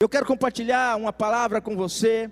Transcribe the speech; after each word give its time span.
Eu 0.00 0.08
quero 0.08 0.24
compartilhar 0.24 0.96
uma 0.96 1.12
palavra 1.12 1.60
com 1.60 1.74
você, 1.74 2.30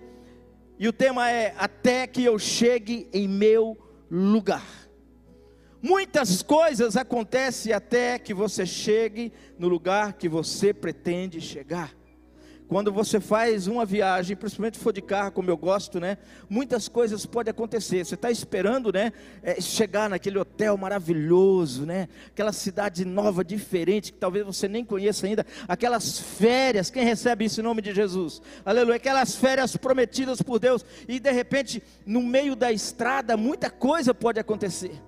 e 0.78 0.86
o 0.86 0.92
tema 0.92 1.28
é: 1.28 1.52
Até 1.58 2.06
que 2.06 2.22
eu 2.22 2.38
chegue 2.38 3.08
em 3.12 3.26
meu 3.26 3.76
lugar. 4.08 4.64
Muitas 5.82 6.42
coisas 6.42 6.96
acontecem 6.96 7.72
até 7.72 8.20
que 8.20 8.32
você 8.32 8.64
chegue 8.64 9.32
no 9.58 9.66
lugar 9.66 10.12
que 10.12 10.28
você 10.28 10.72
pretende 10.72 11.40
chegar. 11.40 11.92
Quando 12.68 12.92
você 12.92 13.20
faz 13.20 13.68
uma 13.68 13.86
viagem, 13.86 14.36
principalmente 14.36 14.76
se 14.76 14.82
for 14.82 14.92
de 14.92 15.00
carro, 15.00 15.30
como 15.30 15.48
eu 15.48 15.56
gosto, 15.56 16.00
né? 16.00 16.18
Muitas 16.48 16.88
coisas 16.88 17.24
podem 17.24 17.50
acontecer. 17.50 18.04
Você 18.04 18.16
está 18.16 18.28
esperando, 18.28 18.92
né? 18.92 19.12
É, 19.40 19.60
chegar 19.60 20.10
naquele 20.10 20.38
hotel 20.38 20.76
maravilhoso, 20.76 21.86
né? 21.86 22.08
Aquela 22.26 22.52
cidade 22.52 23.04
nova, 23.04 23.44
diferente, 23.44 24.12
que 24.12 24.18
talvez 24.18 24.44
você 24.44 24.66
nem 24.66 24.84
conheça 24.84 25.26
ainda. 25.26 25.46
Aquelas 25.68 26.18
férias, 26.18 26.90
quem 26.90 27.04
recebe 27.04 27.44
isso 27.44 27.60
em 27.60 27.64
nome 27.64 27.80
de 27.80 27.94
Jesus? 27.94 28.42
Aleluia. 28.64 28.96
Aquelas 28.96 29.36
férias 29.36 29.76
prometidas 29.76 30.42
por 30.42 30.58
Deus. 30.58 30.84
E 31.06 31.20
de 31.20 31.30
repente, 31.30 31.80
no 32.04 32.20
meio 32.20 32.56
da 32.56 32.72
estrada, 32.72 33.36
muita 33.36 33.70
coisa 33.70 34.12
pode 34.12 34.40
acontecer 34.40 35.00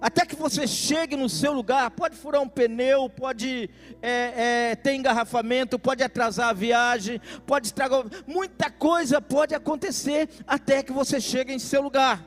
até 0.00 0.24
que 0.24 0.34
você 0.34 0.66
chegue 0.66 1.14
no 1.16 1.28
seu 1.28 1.52
lugar, 1.52 1.90
pode 1.90 2.16
furar 2.16 2.40
um 2.40 2.48
pneu, 2.48 3.08
pode 3.10 3.68
é, 4.00 4.70
é, 4.70 4.76
ter 4.76 4.94
engarrafamento, 4.94 5.78
pode 5.78 6.02
atrasar 6.02 6.48
a 6.48 6.52
viagem, 6.54 7.20
pode 7.46 7.66
estragar, 7.66 8.04
muita 8.26 8.70
coisa 8.70 9.20
pode 9.20 9.54
acontecer 9.54 10.28
até 10.46 10.82
que 10.82 10.92
você 10.92 11.20
chegue 11.20 11.52
em 11.52 11.58
seu 11.58 11.82
lugar. 11.82 12.24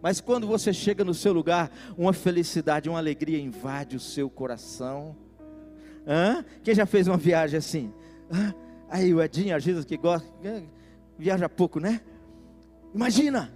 Mas 0.00 0.20
quando 0.20 0.46
você 0.46 0.72
chega 0.72 1.02
no 1.02 1.14
seu 1.14 1.32
lugar, 1.32 1.70
uma 1.98 2.12
felicidade, 2.12 2.88
uma 2.88 2.98
alegria 2.98 3.40
invade 3.40 3.96
o 3.96 4.00
seu 4.00 4.30
coração. 4.30 5.16
Hã? 6.06 6.44
Quem 6.62 6.74
já 6.74 6.86
fez 6.86 7.08
uma 7.08 7.16
viagem 7.16 7.58
assim? 7.58 7.92
Hã? 8.30 8.54
Aí 8.88 9.12
o 9.12 9.20
Edinho, 9.20 9.56
a 9.56 9.58
Jesus 9.58 9.84
que 9.84 9.96
gosta, 9.96 10.28
viaja 11.18 11.48
pouco, 11.48 11.80
né? 11.80 12.00
Imagina, 12.94 13.52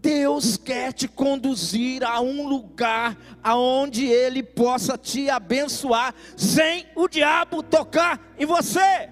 Deus 0.00 0.56
quer 0.56 0.92
te 0.92 1.06
conduzir 1.06 2.02
a 2.04 2.20
um 2.20 2.48
lugar 2.48 3.16
aonde 3.42 4.06
Ele 4.06 4.42
possa 4.42 4.96
te 4.96 5.28
abençoar, 5.28 6.14
sem 6.36 6.86
o 6.94 7.06
diabo 7.06 7.62
tocar 7.62 8.20
em 8.38 8.46
você. 8.46 9.10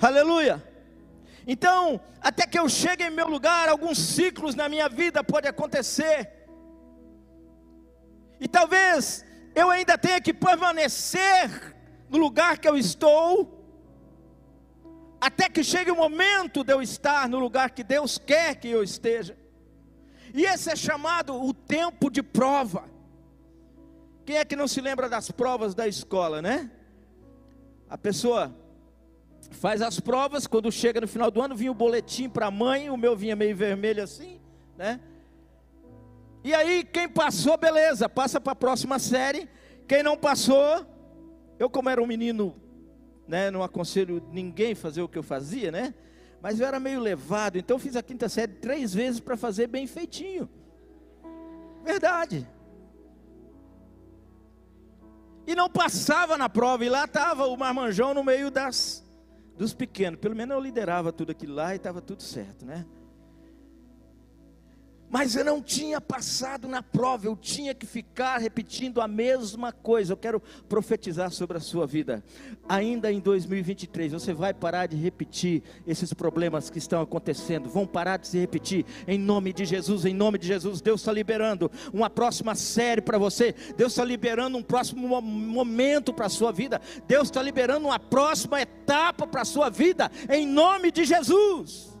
Aleluia. 0.00 0.62
Então, 1.46 2.00
até 2.20 2.46
que 2.46 2.58
eu 2.58 2.68
chegue 2.68 3.04
em 3.04 3.10
meu 3.10 3.26
lugar, 3.28 3.68
alguns 3.68 3.98
ciclos 3.98 4.54
na 4.54 4.68
minha 4.68 4.88
vida 4.88 5.24
pode 5.24 5.48
acontecer. 5.48 6.30
E 8.40 8.46
talvez 8.46 9.24
eu 9.54 9.70
ainda 9.70 9.98
tenha 9.98 10.20
que 10.20 10.32
permanecer 10.32 11.76
no 12.08 12.18
lugar 12.18 12.58
que 12.58 12.68
eu 12.68 12.76
estou 12.76 13.61
até 15.22 15.48
que 15.48 15.62
chegue 15.62 15.88
o 15.88 15.94
momento 15.94 16.64
de 16.64 16.72
eu 16.72 16.82
estar 16.82 17.28
no 17.28 17.38
lugar 17.38 17.70
que 17.70 17.84
Deus 17.84 18.18
quer 18.18 18.56
que 18.56 18.66
eu 18.66 18.82
esteja. 18.82 19.36
E 20.34 20.44
esse 20.44 20.68
é 20.68 20.74
chamado 20.74 21.40
o 21.40 21.54
tempo 21.54 22.10
de 22.10 22.24
prova. 22.24 22.90
Quem 24.26 24.36
é 24.38 24.44
que 24.44 24.56
não 24.56 24.66
se 24.66 24.80
lembra 24.80 25.08
das 25.08 25.30
provas 25.30 25.76
da 25.76 25.86
escola, 25.86 26.42
né? 26.42 26.68
A 27.88 27.96
pessoa 27.96 28.52
faz 29.52 29.80
as 29.80 30.00
provas, 30.00 30.48
quando 30.48 30.72
chega 30.72 31.00
no 31.00 31.06
final 31.06 31.30
do 31.30 31.40
ano, 31.40 31.54
vinha 31.54 31.70
o 31.70 31.74
boletim 31.74 32.28
para 32.28 32.46
a 32.46 32.50
mãe, 32.50 32.90
o 32.90 32.96
meu 32.96 33.14
vinha 33.14 33.36
meio 33.36 33.54
vermelho 33.56 34.02
assim, 34.02 34.40
né? 34.76 34.98
E 36.42 36.52
aí, 36.52 36.82
quem 36.82 37.08
passou, 37.08 37.56
beleza, 37.56 38.08
passa 38.08 38.40
para 38.40 38.54
a 38.54 38.56
próxima 38.56 38.98
série. 38.98 39.48
Quem 39.86 40.02
não 40.02 40.16
passou, 40.16 40.84
eu, 41.60 41.70
como 41.70 41.88
era 41.88 42.02
um 42.02 42.06
menino 42.08 42.60
né? 43.26 43.50
Não 43.50 43.62
aconselho 43.62 44.22
ninguém 44.32 44.74
fazer 44.74 45.02
o 45.02 45.08
que 45.08 45.18
eu 45.18 45.22
fazia, 45.22 45.70
né? 45.70 45.94
Mas 46.40 46.58
eu 46.58 46.66
era 46.66 46.80
meio 46.80 47.00
levado, 47.00 47.56
então 47.56 47.76
eu 47.76 47.80
fiz 47.80 47.94
a 47.94 48.02
quinta 48.02 48.28
série 48.28 48.52
três 48.54 48.92
vezes 48.92 49.20
para 49.20 49.36
fazer 49.36 49.68
bem 49.68 49.86
feitinho. 49.86 50.48
Verdade. 51.84 52.48
E 55.46 55.54
não 55.54 55.68
passava 55.68 56.36
na 56.36 56.48
prova, 56.48 56.84
e 56.84 56.88
lá 56.88 57.04
estava 57.04 57.46
o 57.46 57.56
marmanjão 57.56 58.14
no 58.14 58.24
meio 58.24 58.50
das 58.50 59.02
dos 59.56 59.74
pequenos. 59.74 60.18
Pelo 60.18 60.34
menos 60.34 60.54
eu 60.56 60.60
liderava 60.60 61.12
tudo 61.12 61.30
aquilo 61.30 61.54
lá 61.54 61.72
e 61.72 61.76
estava 61.76 62.00
tudo 62.00 62.22
certo, 62.22 62.64
né? 62.64 62.86
Mas 65.12 65.36
eu 65.36 65.44
não 65.44 65.60
tinha 65.60 66.00
passado 66.00 66.66
na 66.66 66.82
prova, 66.82 67.26
eu 67.26 67.36
tinha 67.36 67.74
que 67.74 67.84
ficar 67.84 68.38
repetindo 68.38 68.98
a 68.98 69.06
mesma 69.06 69.70
coisa. 69.70 70.14
Eu 70.14 70.16
quero 70.16 70.42
profetizar 70.66 71.30
sobre 71.30 71.58
a 71.58 71.60
sua 71.60 71.86
vida. 71.86 72.24
Ainda 72.66 73.12
em 73.12 73.20
2023, 73.20 74.12
você 74.12 74.32
vai 74.32 74.54
parar 74.54 74.86
de 74.86 74.96
repetir 74.96 75.62
esses 75.86 76.14
problemas 76.14 76.70
que 76.70 76.78
estão 76.78 77.02
acontecendo, 77.02 77.68
vão 77.68 77.86
parar 77.86 78.16
de 78.16 78.26
se 78.26 78.38
repetir, 78.38 78.86
em 79.06 79.18
nome 79.18 79.52
de 79.52 79.66
Jesus, 79.66 80.06
em 80.06 80.14
nome 80.14 80.38
de 80.38 80.46
Jesus. 80.46 80.80
Deus 80.80 81.02
está 81.02 81.12
liberando 81.12 81.70
uma 81.92 82.08
próxima 82.08 82.54
série 82.54 83.02
para 83.02 83.18
você, 83.18 83.54
Deus 83.76 83.92
está 83.92 84.06
liberando 84.06 84.56
um 84.56 84.62
próximo 84.62 85.20
momento 85.20 86.14
para 86.14 86.24
a 86.24 86.30
sua 86.30 86.52
vida, 86.52 86.80
Deus 87.06 87.28
está 87.28 87.42
liberando 87.42 87.86
uma 87.86 87.98
próxima 87.98 88.62
etapa 88.62 89.26
para 89.26 89.42
a 89.42 89.44
sua 89.44 89.68
vida, 89.68 90.10
em 90.30 90.46
nome 90.46 90.90
de 90.90 91.04
Jesus. 91.04 91.91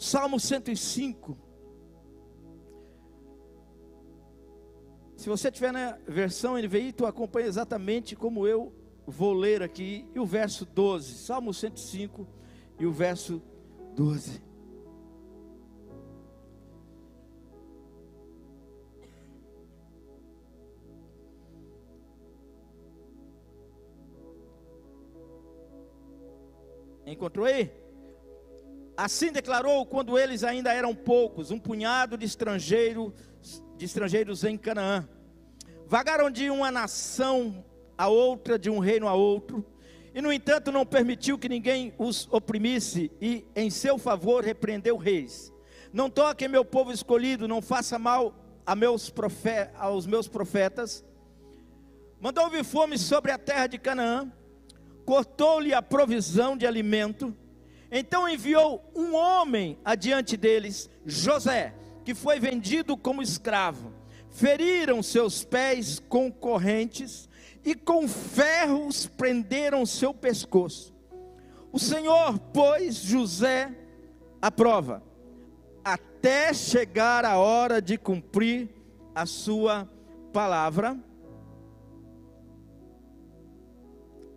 Salmo 0.00 0.40
105. 0.40 1.36
Se 5.14 5.28
você 5.28 5.50
tiver 5.52 5.70
na 5.72 5.98
versão 6.08 6.56
NVI, 6.56 6.94
tu 6.94 7.04
acompanha 7.04 7.46
exatamente 7.46 8.16
como 8.16 8.46
eu 8.46 8.72
vou 9.06 9.34
ler 9.34 9.62
aqui. 9.62 10.08
E 10.14 10.18
o 10.18 10.24
verso 10.24 10.64
12, 10.64 11.18
Salmo 11.18 11.52
105 11.52 12.26
e 12.78 12.86
o 12.86 12.90
verso 12.90 13.42
12. 13.94 14.42
Encontrou 27.04 27.44
aí? 27.44 27.89
Assim 29.02 29.32
declarou 29.32 29.86
quando 29.86 30.18
eles 30.18 30.44
ainda 30.44 30.74
eram 30.74 30.94
poucos, 30.94 31.50
um 31.50 31.58
punhado 31.58 32.18
de 32.18 32.26
estrangeiros, 32.26 33.14
de 33.78 33.86
estrangeiros 33.86 34.44
em 34.44 34.58
Canaã. 34.58 35.08
Vagaram 35.86 36.30
de 36.30 36.50
uma 36.50 36.70
nação 36.70 37.64
a 37.96 38.08
outra, 38.08 38.58
de 38.58 38.68
um 38.68 38.78
reino 38.78 39.08
a 39.08 39.14
outro, 39.14 39.64
e 40.14 40.20
no 40.20 40.30
entanto 40.30 40.70
não 40.70 40.84
permitiu 40.84 41.38
que 41.38 41.48
ninguém 41.48 41.94
os 41.96 42.28
oprimisse, 42.30 43.10
e 43.22 43.46
em 43.56 43.70
seu 43.70 43.96
favor 43.96 44.44
repreendeu 44.44 44.98
reis. 44.98 45.50
Não 45.94 46.10
toque 46.10 46.46
meu 46.46 46.62
povo 46.62 46.92
escolhido, 46.92 47.48
não 47.48 47.62
faça 47.62 47.98
mal 47.98 48.34
meus 48.76 49.10
aos 49.78 50.04
meus 50.04 50.28
profetas. 50.28 51.02
Mandou 52.20 52.50
vir 52.50 52.64
fome 52.64 52.98
sobre 52.98 53.32
a 53.32 53.38
terra 53.38 53.66
de 53.66 53.78
Canaã, 53.78 54.30
cortou-lhe 55.06 55.72
a 55.72 55.80
provisão 55.80 56.54
de 56.54 56.66
alimento, 56.66 57.34
então 57.90 58.28
enviou 58.28 58.84
um 58.94 59.14
homem 59.14 59.78
adiante 59.84 60.36
deles, 60.36 60.88
José, 61.04 61.74
que 62.04 62.14
foi 62.14 62.38
vendido 62.38 62.96
como 62.96 63.22
escravo. 63.22 63.92
Feriram 64.30 65.02
seus 65.02 65.44
pés 65.44 65.98
com 66.08 66.30
correntes 66.30 67.28
e 67.64 67.74
com 67.74 68.06
ferros 68.06 69.06
prenderam 69.06 69.84
seu 69.84 70.14
pescoço. 70.14 70.94
O 71.72 71.78
Senhor 71.78 72.38
pôs 72.38 72.96
José 72.96 73.74
à 74.40 74.50
prova, 74.50 75.02
até 75.84 76.54
chegar 76.54 77.24
a 77.24 77.38
hora 77.38 77.82
de 77.82 77.98
cumprir 77.98 78.68
a 79.14 79.26
sua 79.26 79.88
palavra. 80.32 80.98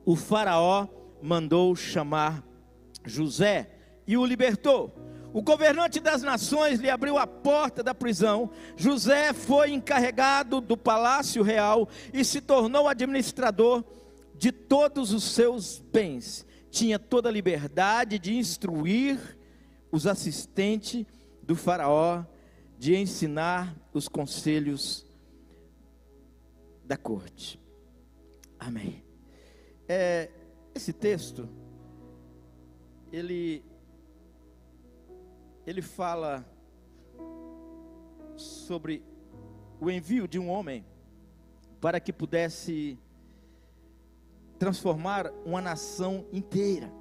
O 0.06 0.16
Faraó 0.16 0.88
mandou 1.22 1.76
chamar 1.76 2.44
José 3.06 3.70
e 4.08 4.18
o 4.18 4.26
libertou. 4.26 4.94
O 5.34 5.42
governante 5.42 6.00
das 6.00 6.22
nações 6.22 6.80
lhe 6.80 6.90
abriu 6.90 7.18
a 7.18 7.26
porta 7.26 7.82
da 7.82 7.96
prisão. 7.96 8.52
José 8.78 9.34
foi 9.34 9.72
encarregado 9.72 10.62
do 10.62 10.78
palácio 10.78 11.42
real 11.42 11.90
e 12.14 12.24
se 12.24 12.40
tornou 12.40 12.88
administrador 12.88 13.84
de 14.36 14.52
todos 14.52 15.12
os 15.12 15.24
seus 15.24 15.80
bens. 15.80 16.46
Tinha 16.70 17.00
toda 17.00 17.30
a 17.30 17.32
liberdade 17.32 18.20
de 18.20 18.36
instruir 18.36 19.38
os 19.92 20.06
assistentes 20.06 21.06
do 21.42 21.56
Faraó, 21.56 22.24
de 22.78 22.96
ensinar 22.96 23.76
os 23.92 24.08
conselhos 24.08 25.06
da 26.86 26.98
corte. 26.98 27.60
Amém. 28.60 29.04
É, 29.88 30.30
esse 30.76 30.94
texto 30.94 31.50
ele 33.14 33.64
ele 35.68 35.82
fala 35.82 36.44
sobre 38.36 39.04
o 39.80 39.90
envio 39.90 40.28
de 40.28 40.40
um 40.40 40.50
homem 40.50 40.84
para 41.80 42.00
que 42.00 42.12
pudesse 42.12 42.98
transformar 44.58 45.32
uma 45.46 45.62
nação 45.62 46.26
inteira. 46.34 46.92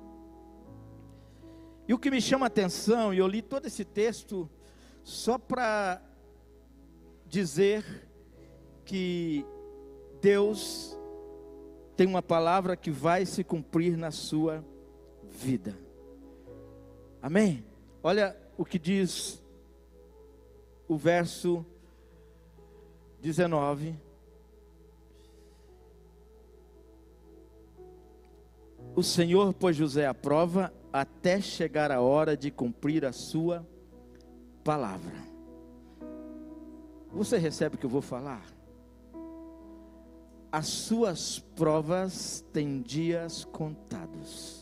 E 1.89 1.95
o 1.95 1.99
que 1.99 2.11
me 2.11 2.21
chama 2.21 2.47
a 2.47 2.49
atenção, 2.49 3.13
e 3.13 3.19
eu 3.19 3.27
li 3.27 3.43
todo 3.43 3.67
esse 3.67 3.85
texto 3.85 4.49
só 5.03 5.39
para 5.39 6.01
dizer 7.27 7.85
que 8.85 9.45
Deus 10.21 10.97
tem 11.97 12.07
uma 12.07 12.23
palavra 12.23 12.77
que 12.77 12.91
vai 12.91 13.27
se 13.27 13.43
cumprir 13.43 13.97
na 13.97 14.11
sua 14.11 14.65
vida. 15.31 15.82
Amém? 17.23 17.65
Olha 18.03 18.37
o 18.59 18.65
que 18.65 18.81
diz 18.81 19.41
o 20.89 20.97
verso 20.97 21.65
19. 23.21 23.95
O 28.97 29.05
Senhor 29.05 29.55
pôs 29.55 29.77
José 29.77 30.05
à 30.05 30.13
prova 30.13 30.75
até 30.93 31.41
chegar 31.41 31.93
a 31.93 32.01
hora 32.01 32.37
de 32.37 32.51
cumprir 32.51 33.05
a 33.05 33.13
sua 33.13 33.65
palavra. 34.65 35.15
Você 37.13 37.39
recebe 37.39 37.77
o 37.77 37.79
que 37.79 37.87
eu 37.87 37.91
vou 37.91 38.03
falar? 38.03 38.45
As 40.51 40.67
suas 40.67 41.39
provas 41.39 42.45
têm 42.53 42.83
dias 42.83 43.45
contados. 43.45 44.62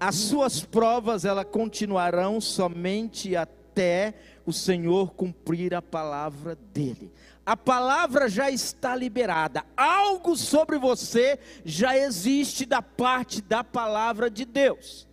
As 0.00 0.14
suas 0.14 0.64
provas 0.64 1.26
elas 1.26 1.44
continuarão 1.44 2.40
somente 2.40 3.36
até 3.36 4.14
o 4.46 4.52
Senhor 4.52 5.12
cumprir 5.12 5.74
a 5.74 5.82
palavra 5.82 6.56
dele. 6.72 7.12
A 7.44 7.54
palavra 7.54 8.26
já 8.26 8.50
está 8.50 8.96
liberada. 8.96 9.62
Algo 9.76 10.34
sobre 10.36 10.78
você 10.78 11.38
já 11.64 11.98
existe 11.98 12.64
da 12.64 12.80
parte 12.80 13.42
da 13.42 13.62
palavra 13.62 14.30
de 14.30 14.46
Deus. 14.46 15.06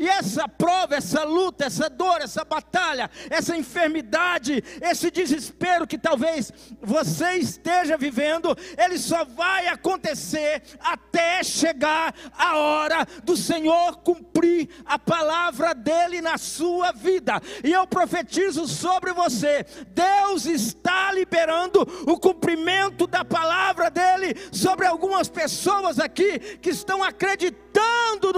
E 0.00 0.08
essa 0.08 0.48
prova, 0.48 0.96
essa 0.96 1.24
luta, 1.24 1.66
essa 1.66 1.90
dor, 1.90 2.22
essa 2.22 2.42
batalha, 2.42 3.10
essa 3.28 3.54
enfermidade, 3.54 4.64
esse 4.80 5.10
desespero 5.10 5.86
que 5.86 5.98
talvez 5.98 6.50
você 6.80 7.32
esteja 7.34 7.98
vivendo, 7.98 8.56
ele 8.78 8.98
só 8.98 9.26
vai 9.26 9.68
acontecer 9.68 10.62
até 10.80 11.44
chegar 11.44 12.14
a 12.32 12.56
hora 12.56 13.06
do 13.22 13.36
Senhor 13.36 13.98
cumprir 13.98 14.70
a 14.86 14.98
palavra 14.98 15.74
dele 15.74 16.22
na 16.22 16.38
sua 16.38 16.92
vida. 16.92 17.38
E 17.62 17.70
eu 17.70 17.86
profetizo 17.86 18.66
sobre 18.66 19.12
você: 19.12 19.66
Deus 19.88 20.46
está 20.46 21.12
liberando 21.12 21.86
o 22.06 22.18
cumprimento 22.18 23.06
da 23.06 23.22
palavra 23.22 23.90
dele 23.90 24.34
sobre 24.50 24.86
algumas 24.86 25.28
pessoas 25.28 25.98
aqui 25.98 26.38
que 26.56 26.70
estão 26.70 27.04
acreditando 27.04 27.69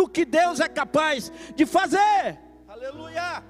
no 0.03 0.09
que 0.09 0.25
Deus 0.25 0.61
é 0.61 0.69
capaz 0.69 1.33
de 1.55 1.67
fazer. 1.67 2.39
Aleluia. 2.69 3.43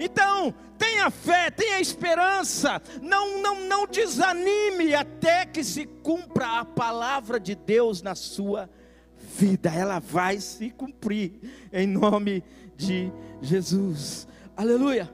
Então, 0.00 0.52
tenha 0.76 1.10
fé, 1.10 1.50
tenha 1.50 1.80
esperança, 1.80 2.82
não, 3.00 3.40
não, 3.40 3.60
não 3.66 3.86
desanime 3.86 4.94
até 4.94 5.46
que 5.46 5.62
se 5.62 5.86
cumpra 5.86 6.60
a 6.60 6.64
palavra 6.64 7.38
de 7.38 7.54
Deus 7.54 8.02
na 8.02 8.14
sua 8.14 8.68
vida, 9.16 9.70
ela 9.70 10.00
vai 10.00 10.40
se 10.40 10.70
cumprir, 10.70 11.68
em 11.72 11.86
nome 11.86 12.42
de 12.76 13.12
Jesus, 13.40 14.26
aleluia. 14.56 15.12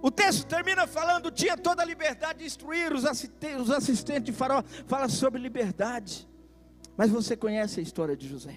O 0.00 0.10
texto 0.10 0.46
termina 0.46 0.86
falando: 0.86 1.30
tinha 1.30 1.56
toda 1.56 1.82
a 1.82 1.84
liberdade 1.84 2.38
de 2.40 2.44
instruir 2.46 2.92
os 2.92 3.04
assistentes, 3.04 3.60
os 3.60 3.70
assistentes 3.70 4.24
de 4.24 4.32
Faraó, 4.32 4.62
fala 4.86 5.08
sobre 5.08 5.40
liberdade, 5.40 6.26
mas 6.96 7.10
você 7.10 7.36
conhece 7.36 7.80
a 7.80 7.82
história 7.82 8.16
de 8.16 8.28
José. 8.28 8.56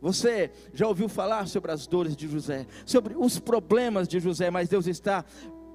Você 0.00 0.50
já 0.74 0.88
ouviu 0.88 1.08
falar 1.08 1.46
sobre 1.46 1.70
as 1.70 1.86
dores 1.86 2.16
de 2.16 2.26
José, 2.28 2.66
sobre 2.84 3.14
os 3.16 3.38
problemas 3.38 4.08
de 4.08 4.18
José, 4.18 4.50
mas 4.50 4.68
Deus 4.68 4.86
está 4.86 5.24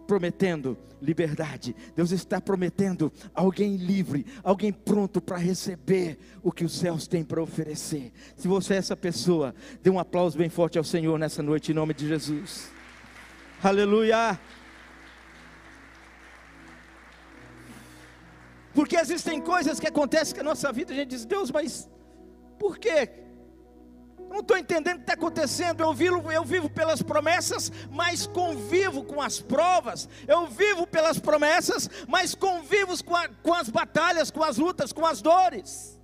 prometendo 0.05 0.77
liberdade. 1.01 1.75
Deus 1.95 2.11
está 2.11 2.41
prometendo 2.41 3.11
alguém 3.33 3.75
livre, 3.75 4.25
alguém 4.43 4.71
pronto 4.71 5.21
para 5.21 5.37
receber 5.37 6.17
o 6.41 6.51
que 6.51 6.65
os 6.65 6.73
céus 6.77 7.07
têm 7.07 7.23
para 7.23 7.41
oferecer. 7.41 8.11
Se 8.35 8.47
você 8.47 8.73
é 8.73 8.77
essa 8.77 8.95
pessoa, 8.95 9.53
dê 9.83 9.89
um 9.89 9.99
aplauso 9.99 10.37
bem 10.37 10.49
forte 10.49 10.77
ao 10.77 10.83
Senhor 10.83 11.19
nessa 11.19 11.43
noite 11.43 11.71
em 11.71 11.75
nome 11.75 11.93
de 11.93 12.07
Jesus. 12.07 12.71
Aleluia. 13.63 14.39
Porque 18.77 18.95
existem 18.95 19.41
coisas 19.41 19.79
que 19.79 19.87
acontecem 19.87 20.35
com 20.35 20.41
a 20.41 20.49
nossa 20.51 20.71
vida, 20.71 20.93
a 20.93 20.95
gente 20.95 21.09
diz, 21.09 21.25
Deus, 21.25 21.49
mas 21.49 21.89
por 22.59 22.77
quê? 22.77 22.99
não 24.29 24.41
estou 24.41 24.57
entendendo 24.57 24.95
o 24.95 24.99
que 24.99 25.03
está 25.03 25.13
acontecendo. 25.13 25.81
Eu 25.81 25.93
vivo, 25.93 26.31
eu 26.31 26.43
vivo 26.43 26.69
pelas 26.69 27.01
promessas, 27.01 27.71
mas 27.89 28.27
convivo 28.27 29.03
com 29.03 29.19
as 29.21 29.39
provas. 29.39 30.07
Eu 30.27 30.47
vivo 30.47 30.85
pelas 30.85 31.17
promessas, 31.17 31.89
mas 32.07 32.35
convivo 32.35 33.03
com, 33.03 33.15
a, 33.15 33.27
com 33.29 33.53
as 33.53 33.69
batalhas, 33.69 34.29
com 34.29 34.43
as 34.43 34.57
lutas, 34.57 34.93
com 34.93 35.05
as 35.05 35.21
dores. 35.21 35.99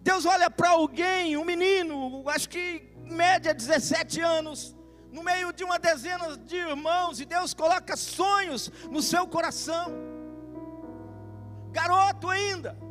Deus 0.00 0.24
olha 0.24 0.48
para 0.48 0.70
alguém, 0.70 1.36
um 1.36 1.44
menino, 1.44 2.26
acho 2.28 2.48
que 2.48 2.90
média 3.04 3.52
17 3.52 4.20
anos, 4.20 4.74
no 5.12 5.22
meio 5.22 5.52
de 5.52 5.64
uma 5.64 5.78
dezena 5.78 6.36
de 6.36 6.56
irmãos, 6.56 7.20
e 7.20 7.24
Deus 7.24 7.52
coloca 7.52 7.96
sonhos 7.96 8.70
no 8.90 9.02
seu 9.02 9.26
coração. 9.26 9.92
Garoto 11.72 12.28
ainda 12.28 12.90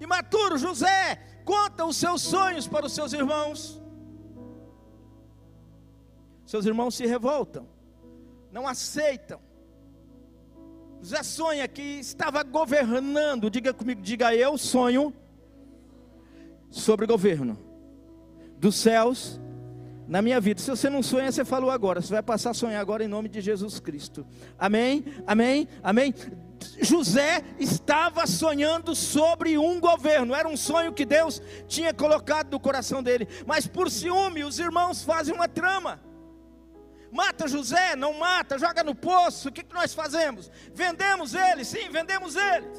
Imaturo, 0.00 0.56
José 0.56 1.16
conta 1.44 1.84
os 1.84 1.96
seus 1.96 2.22
sonhos 2.22 2.68
para 2.68 2.86
os 2.86 2.92
seus 2.92 3.12
irmãos. 3.12 3.80
Seus 6.46 6.64
irmãos 6.64 6.94
se 6.94 7.06
revoltam, 7.06 7.68
não 8.50 8.66
aceitam. 8.66 9.40
José 11.00 11.22
sonha 11.22 11.66
que 11.68 11.82
estava 11.82 12.42
governando, 12.42 13.50
diga 13.50 13.72
comigo, 13.72 14.00
diga 14.00 14.34
eu 14.34 14.56
sonho 14.56 15.14
sobre 16.70 17.04
o 17.04 17.08
governo 17.08 17.58
dos 18.58 18.76
céus 18.76 19.40
na 20.08 20.22
minha 20.22 20.40
vida. 20.40 20.60
Se 20.60 20.70
você 20.70 20.88
não 20.88 21.02
sonha, 21.02 21.30
você 21.30 21.44
falou 21.44 21.70
agora. 21.70 22.00
Você 22.00 22.12
vai 22.12 22.22
passar 22.22 22.50
a 22.50 22.54
sonhar 22.54 22.80
agora 22.80 23.04
em 23.04 23.08
nome 23.08 23.28
de 23.28 23.40
Jesus 23.40 23.78
Cristo. 23.78 24.26
Amém? 24.58 25.04
Amém? 25.26 25.68
Amém? 25.82 26.14
José 26.80 27.44
estava 27.58 28.26
sonhando 28.26 28.94
sobre 28.94 29.58
um 29.58 29.78
governo, 29.78 30.34
era 30.34 30.48
um 30.48 30.56
sonho 30.56 30.92
que 30.92 31.04
Deus 31.04 31.40
tinha 31.68 31.94
colocado 31.94 32.50
no 32.50 32.58
coração 32.58 33.00
dele, 33.00 33.28
mas 33.46 33.66
por 33.66 33.88
ciúme 33.88 34.42
os 34.42 34.58
irmãos 34.58 35.04
fazem 35.04 35.32
uma 35.32 35.46
trama. 35.46 36.00
Mata 37.12 37.46
José, 37.46 37.94
não 37.94 38.18
mata, 38.18 38.58
joga 38.58 38.82
no 38.82 38.94
poço, 38.94 39.48
o 39.48 39.52
que, 39.52 39.62
que 39.62 39.74
nós 39.74 39.94
fazemos? 39.94 40.50
Vendemos 40.74 41.32
ele, 41.32 41.64
sim, 41.64 41.88
vendemos 41.90 42.34
eles. 42.34 42.76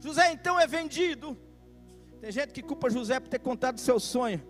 José 0.00 0.32
então 0.32 0.58
é 0.58 0.66
vendido. 0.66 1.38
Tem 2.20 2.32
gente 2.32 2.52
que 2.52 2.62
culpa 2.62 2.90
José 2.90 3.20
por 3.20 3.28
ter 3.28 3.38
contado 3.38 3.78
seu 3.78 4.00
sonho. 4.00 4.42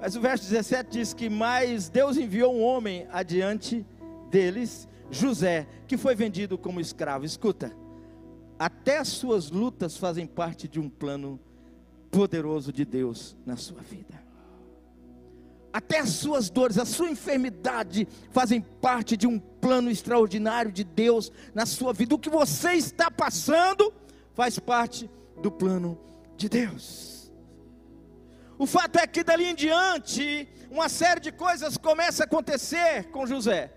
Mas 0.00 0.16
o 0.16 0.20
verso 0.20 0.48
17 0.48 0.90
diz 0.90 1.12
que 1.12 1.28
mais 1.28 1.88
Deus 1.90 2.16
enviou 2.16 2.54
um 2.54 2.62
homem 2.62 3.06
adiante 3.12 3.84
deles 4.30 4.88
José, 5.10 5.66
que 5.86 5.96
foi 5.96 6.14
vendido 6.14 6.56
como 6.56 6.80
escravo. 6.80 7.24
Escuta, 7.24 7.76
até 8.58 8.98
as 8.98 9.08
suas 9.08 9.50
lutas 9.50 9.96
fazem 9.96 10.26
parte 10.26 10.68
de 10.68 10.80
um 10.80 10.88
plano 10.88 11.38
poderoso 12.10 12.72
de 12.72 12.84
Deus 12.84 13.36
na 13.44 13.56
sua 13.56 13.80
vida. 13.82 14.20
Até 15.72 16.00
as 16.00 16.10
suas 16.10 16.50
dores, 16.50 16.78
a 16.78 16.84
sua 16.84 17.10
enfermidade 17.10 18.08
fazem 18.30 18.60
parte 18.60 19.16
de 19.16 19.26
um 19.26 19.38
plano 19.38 19.90
extraordinário 19.90 20.72
de 20.72 20.82
Deus 20.82 21.30
na 21.54 21.64
sua 21.66 21.92
vida. 21.92 22.14
O 22.14 22.18
que 22.18 22.30
você 22.30 22.72
está 22.72 23.10
passando 23.10 23.92
faz 24.34 24.58
parte 24.58 25.08
do 25.40 25.50
plano 25.50 25.98
de 26.36 26.48
Deus. 26.48 27.19
O 28.60 28.66
fato 28.66 28.98
é 28.98 29.06
que 29.06 29.24
dali 29.24 29.46
em 29.46 29.54
diante, 29.54 30.46
uma 30.70 30.86
série 30.90 31.18
de 31.18 31.32
coisas 31.32 31.78
começa 31.78 32.24
a 32.24 32.26
acontecer 32.26 33.04
com 33.04 33.26
José. 33.26 33.72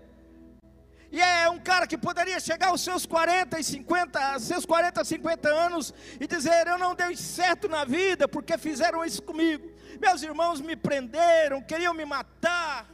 E 1.10 1.18
é 1.18 1.48
um 1.48 1.58
cara 1.58 1.86
que 1.86 1.96
poderia 1.96 2.38
chegar 2.38 2.68
aos 2.68 2.82
seus 2.82 3.06
40 3.06 3.58
e 3.58 3.64
50, 3.64 4.38
seus 4.40 4.66
40, 4.66 5.02
50 5.02 5.48
anos 5.48 5.94
e 6.20 6.26
dizer: 6.26 6.66
"Eu 6.66 6.76
não 6.76 6.94
dei 6.94 7.16
certo 7.16 7.66
na 7.66 7.82
vida 7.86 8.28
porque 8.28 8.58
fizeram 8.58 9.02
isso 9.02 9.22
comigo. 9.22 9.66
Meus 9.98 10.22
irmãos 10.22 10.60
me 10.60 10.76
prenderam, 10.76 11.62
queriam 11.62 11.94
me 11.94 12.04
matar. 12.04 12.86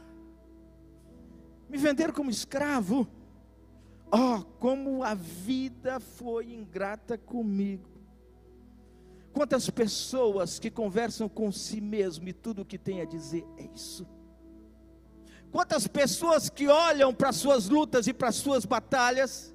Me 1.67 1.77
venderam 1.77 2.13
como 2.13 2.29
escravo. 2.29 3.05
Oh, 4.09 4.45
como 4.59 5.03
a 5.03 5.13
vida 5.13 5.99
foi 5.99 6.53
ingrata 6.53 7.17
comigo. 7.17 7.90
Quantas 9.33 9.69
pessoas 9.69 10.59
que 10.59 10.69
conversam 10.69 11.29
com 11.29 11.51
si 11.51 11.79
mesmo 11.79 12.27
e 12.27 12.33
tudo 12.33 12.61
o 12.61 12.65
que 12.65 12.77
tem 12.77 13.01
a 13.01 13.05
dizer 13.05 13.45
é 13.57 13.67
isso? 13.73 14.07
Quantas 15.51 15.87
pessoas 15.87 16.49
que 16.49 16.67
olham 16.67 17.13
para 17.13 17.31
suas 17.31 17.67
lutas 17.69 18.07
e 18.07 18.13
para 18.13 18.31
suas 18.31 18.65
batalhas 18.65 19.53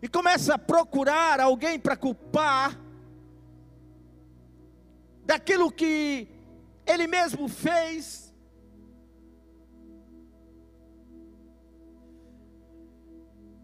e 0.00 0.08
começam 0.08 0.54
a 0.54 0.58
procurar 0.58 1.40
alguém 1.40 1.78
para 1.78 1.96
culpar 1.96 2.78
daquilo 5.24 5.70
que 5.70 6.28
ele 6.86 7.06
mesmo 7.06 7.48
fez. 7.48 8.27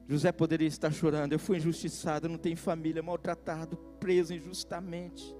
José 0.06 0.30
poderia 0.32 0.68
estar 0.68 0.92
chorando, 0.92 1.32
eu 1.32 1.38
fui 1.38 1.56
injustiçado, 1.56 2.28
não 2.28 2.37
tenho 2.37 2.56
família, 2.56 3.02
maltratado, 3.02 3.76
preso 3.99 4.34
injustamente. 4.34 5.34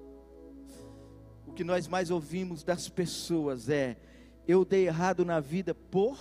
O 1.47 1.53
que 1.53 1.63
nós 1.63 1.87
mais 1.87 2.11
ouvimos 2.11 2.65
das 2.65 2.89
pessoas 2.89 3.69
é: 3.69 3.97
eu 4.49 4.65
dei 4.65 4.87
errado 4.87 5.25
na 5.25 5.39
vida 5.39 5.75
por. 5.75 6.19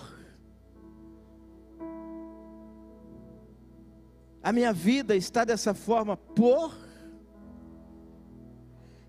A 4.41 4.51
minha 4.51 4.73
vida 4.73 5.15
está 5.15 5.45
dessa 5.45 5.73
forma 5.73 6.17
por. 6.17 6.75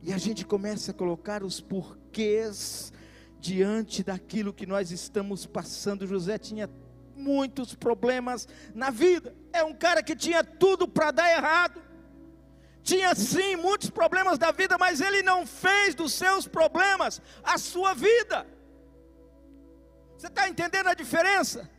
E 0.00 0.12
a 0.12 0.18
gente 0.18 0.44
começa 0.44 0.92
a 0.92 0.94
colocar 0.94 1.42
os 1.42 1.60
porquês 1.60 2.92
diante 3.40 4.04
daquilo 4.04 4.52
que 4.52 4.66
nós 4.66 4.92
estamos 4.92 5.44
passando. 5.44 6.06
José 6.06 6.38
tinha 6.38 6.68
muitos 7.16 7.74
problemas 7.74 8.48
na 8.74 8.90
vida. 8.90 9.34
É 9.52 9.62
um 9.62 9.74
cara 9.74 10.02
que 10.02 10.16
tinha 10.16 10.42
tudo 10.42 10.86
para 10.86 11.10
dar 11.10 11.30
errado. 11.30 11.82
Tinha 12.82 13.14
sim 13.14 13.56
muitos 13.56 13.88
problemas 13.88 14.38
da 14.38 14.50
vida, 14.52 14.76
mas 14.76 15.00
ele 15.00 15.22
não 15.22 15.46
fez 15.46 15.94
dos 15.94 16.12
seus 16.12 16.46
problemas 16.46 17.20
a 17.42 17.56
sua 17.56 17.94
vida. 17.94 18.46
Você 20.16 20.26
está 20.26 20.48
entendendo 20.48 20.88
a 20.88 20.94
diferença? 20.94 21.70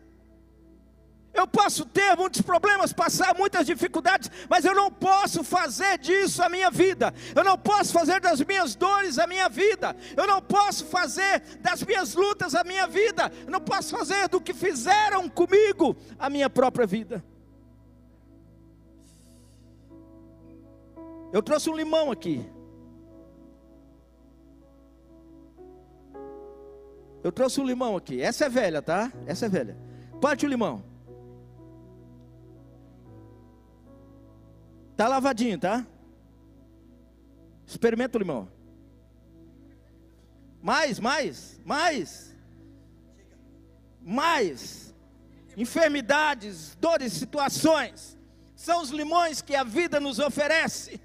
Eu 1.35 1.45
posso 1.45 1.85
ter 1.85 2.15
muitos 2.15 2.41
problemas, 2.41 2.93
passar 2.93 3.35
muitas 3.37 3.65
dificuldades, 3.65 4.31
mas 4.49 4.63
eu 4.63 4.73
não 4.73 4.89
posso 4.89 5.43
fazer 5.43 5.97
disso 5.97 6.41
a 6.41 6.47
minha 6.47 6.71
vida. 6.71 7.13
Eu 7.35 7.43
não 7.43 7.57
posso 7.57 7.91
fazer 7.91 8.21
das 8.21 8.39
minhas 8.39 8.73
dores 8.73 9.19
a 9.19 9.27
minha 9.27 9.49
vida. 9.49 9.93
Eu 10.15 10.25
não 10.25 10.41
posso 10.41 10.85
fazer 10.85 11.41
das 11.59 11.83
minhas 11.83 12.15
lutas 12.15 12.55
a 12.55 12.63
minha 12.63 12.87
vida. 12.87 13.29
Eu 13.45 13.51
não 13.51 13.59
posso 13.59 13.97
fazer 13.97 14.29
do 14.29 14.39
que 14.39 14.53
fizeram 14.53 15.27
comigo 15.27 15.97
a 16.17 16.29
minha 16.29 16.49
própria 16.49 16.87
vida. 16.87 17.21
Eu 21.33 21.43
trouxe 21.43 21.69
um 21.69 21.75
limão 21.75 22.11
aqui. 22.11 22.49
Eu 27.21 27.31
trouxe 27.31 27.59
um 27.59 27.65
limão 27.65 27.97
aqui. 27.97 28.21
Essa 28.21 28.45
é 28.45 28.49
velha, 28.49 28.81
tá? 28.81 29.11
Essa 29.25 29.47
é 29.47 29.49
velha. 29.49 29.77
Parte 30.21 30.45
o 30.45 30.49
limão. 30.49 30.94
Tá 34.95 35.07
lavadinho, 35.07 35.59
tá? 35.59 35.85
Experimenta 37.67 38.17
o 38.17 38.19
limão. 38.19 38.49
Mais, 40.61 40.99
mais, 40.99 41.59
mais. 41.65 42.35
Mais. 44.01 44.95
Enfermidades, 45.57 46.75
dores, 46.75 47.13
situações. 47.13 48.17
São 48.55 48.81
os 48.81 48.89
limões 48.89 49.41
que 49.41 49.55
a 49.55 49.63
vida 49.63 49.99
nos 49.99 50.17
oferece. 50.17 51.01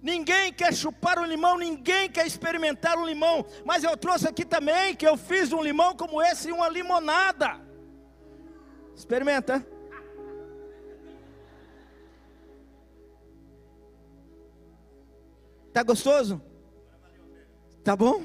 Ninguém 0.00 0.52
quer 0.52 0.72
chupar 0.74 1.18
um 1.18 1.24
limão, 1.24 1.56
ninguém 1.58 2.10
quer 2.10 2.26
experimentar 2.26 2.96
um 2.98 3.06
limão. 3.06 3.44
Mas 3.64 3.82
eu 3.82 3.96
trouxe 3.96 4.28
aqui 4.28 4.44
também 4.44 4.94
que 4.94 5.06
eu 5.06 5.16
fiz 5.16 5.52
um 5.52 5.62
limão 5.62 5.96
como 5.96 6.22
esse 6.22 6.50
e 6.50 6.52
uma 6.52 6.68
limonada. 6.68 7.60
Experimenta. 8.94 9.73
Tá 15.74 15.82
gostoso? 15.82 16.40
Tá 17.82 17.96
bom? 17.96 18.22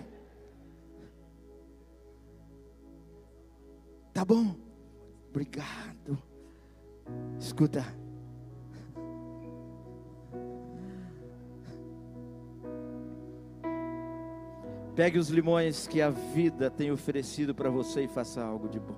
Tá 4.13 4.23
bom? 4.23 4.55
Obrigado. 5.31 6.21
Escuta. 7.39 7.83
Pegue 14.95 15.17
os 15.17 15.29
limões 15.29 15.87
que 15.87 16.03
a 16.03 16.11
vida 16.11 16.69
tem 16.69 16.91
oferecido 16.91 17.55
para 17.55 17.71
você 17.71 18.03
e 18.03 18.07
faça 18.07 18.43
algo 18.43 18.69
de 18.69 18.79
bom. 18.79 18.95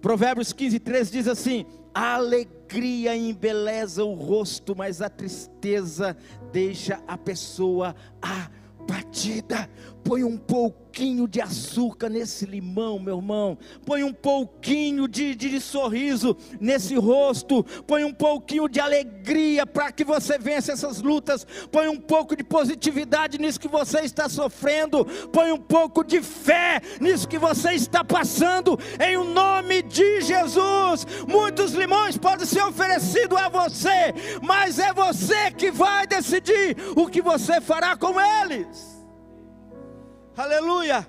Provérbios 0.00 0.50
15, 0.54 0.80
3 0.80 1.10
diz 1.10 1.28
assim: 1.28 1.66
A 1.94 2.14
alegria 2.14 3.16
embeleza 3.16 4.04
o 4.04 4.14
rosto, 4.14 4.74
mas 4.76 5.00
a 5.00 5.08
tristeza 5.08 6.16
deixa 6.52 7.00
a 7.06 7.16
pessoa 7.16 7.94
abatida. 8.20 9.70
Põe 10.04 10.22
um 10.22 10.36
pouquinho 10.36 11.26
de 11.26 11.40
açúcar 11.40 12.10
nesse 12.10 12.44
limão, 12.44 12.98
meu 12.98 13.16
irmão. 13.16 13.58
Põe 13.86 14.04
um 14.04 14.12
pouquinho 14.12 15.08
de, 15.08 15.34
de, 15.34 15.48
de 15.48 15.60
sorriso 15.60 16.36
nesse 16.60 16.94
rosto. 16.94 17.64
Põe 17.86 18.04
um 18.04 18.12
pouquinho 18.12 18.68
de 18.68 18.78
alegria 18.78 19.66
para 19.66 19.90
que 19.90 20.04
você 20.04 20.38
vença 20.38 20.72
essas 20.72 21.00
lutas. 21.00 21.46
Põe 21.72 21.88
um 21.88 21.96
pouco 21.96 22.36
de 22.36 22.44
positividade 22.44 23.38
nisso 23.38 23.58
que 23.58 23.66
você 23.66 24.00
está 24.00 24.28
sofrendo. 24.28 25.06
Põe 25.32 25.52
um 25.52 25.58
pouco 25.58 26.04
de 26.04 26.20
fé 26.20 26.82
nisso 27.00 27.26
que 27.26 27.38
você 27.38 27.72
está 27.72 28.04
passando. 28.04 28.78
Em 29.00 29.16
o 29.16 29.24
nome 29.24 29.82
de 29.82 30.20
Jesus. 30.20 31.06
Muitos 31.26 31.72
limões 31.72 32.18
podem 32.18 32.46
ser 32.46 32.62
oferecidos 32.62 33.38
a 33.38 33.48
você, 33.48 34.12
mas 34.42 34.78
é 34.78 34.92
você 34.92 35.50
que 35.50 35.70
vai 35.70 36.06
decidir 36.06 36.76
o 36.94 37.06
que 37.06 37.22
você 37.22 37.58
fará 37.60 37.96
com 37.96 38.20
eles. 38.20 38.93
Aleluia. 40.36 41.08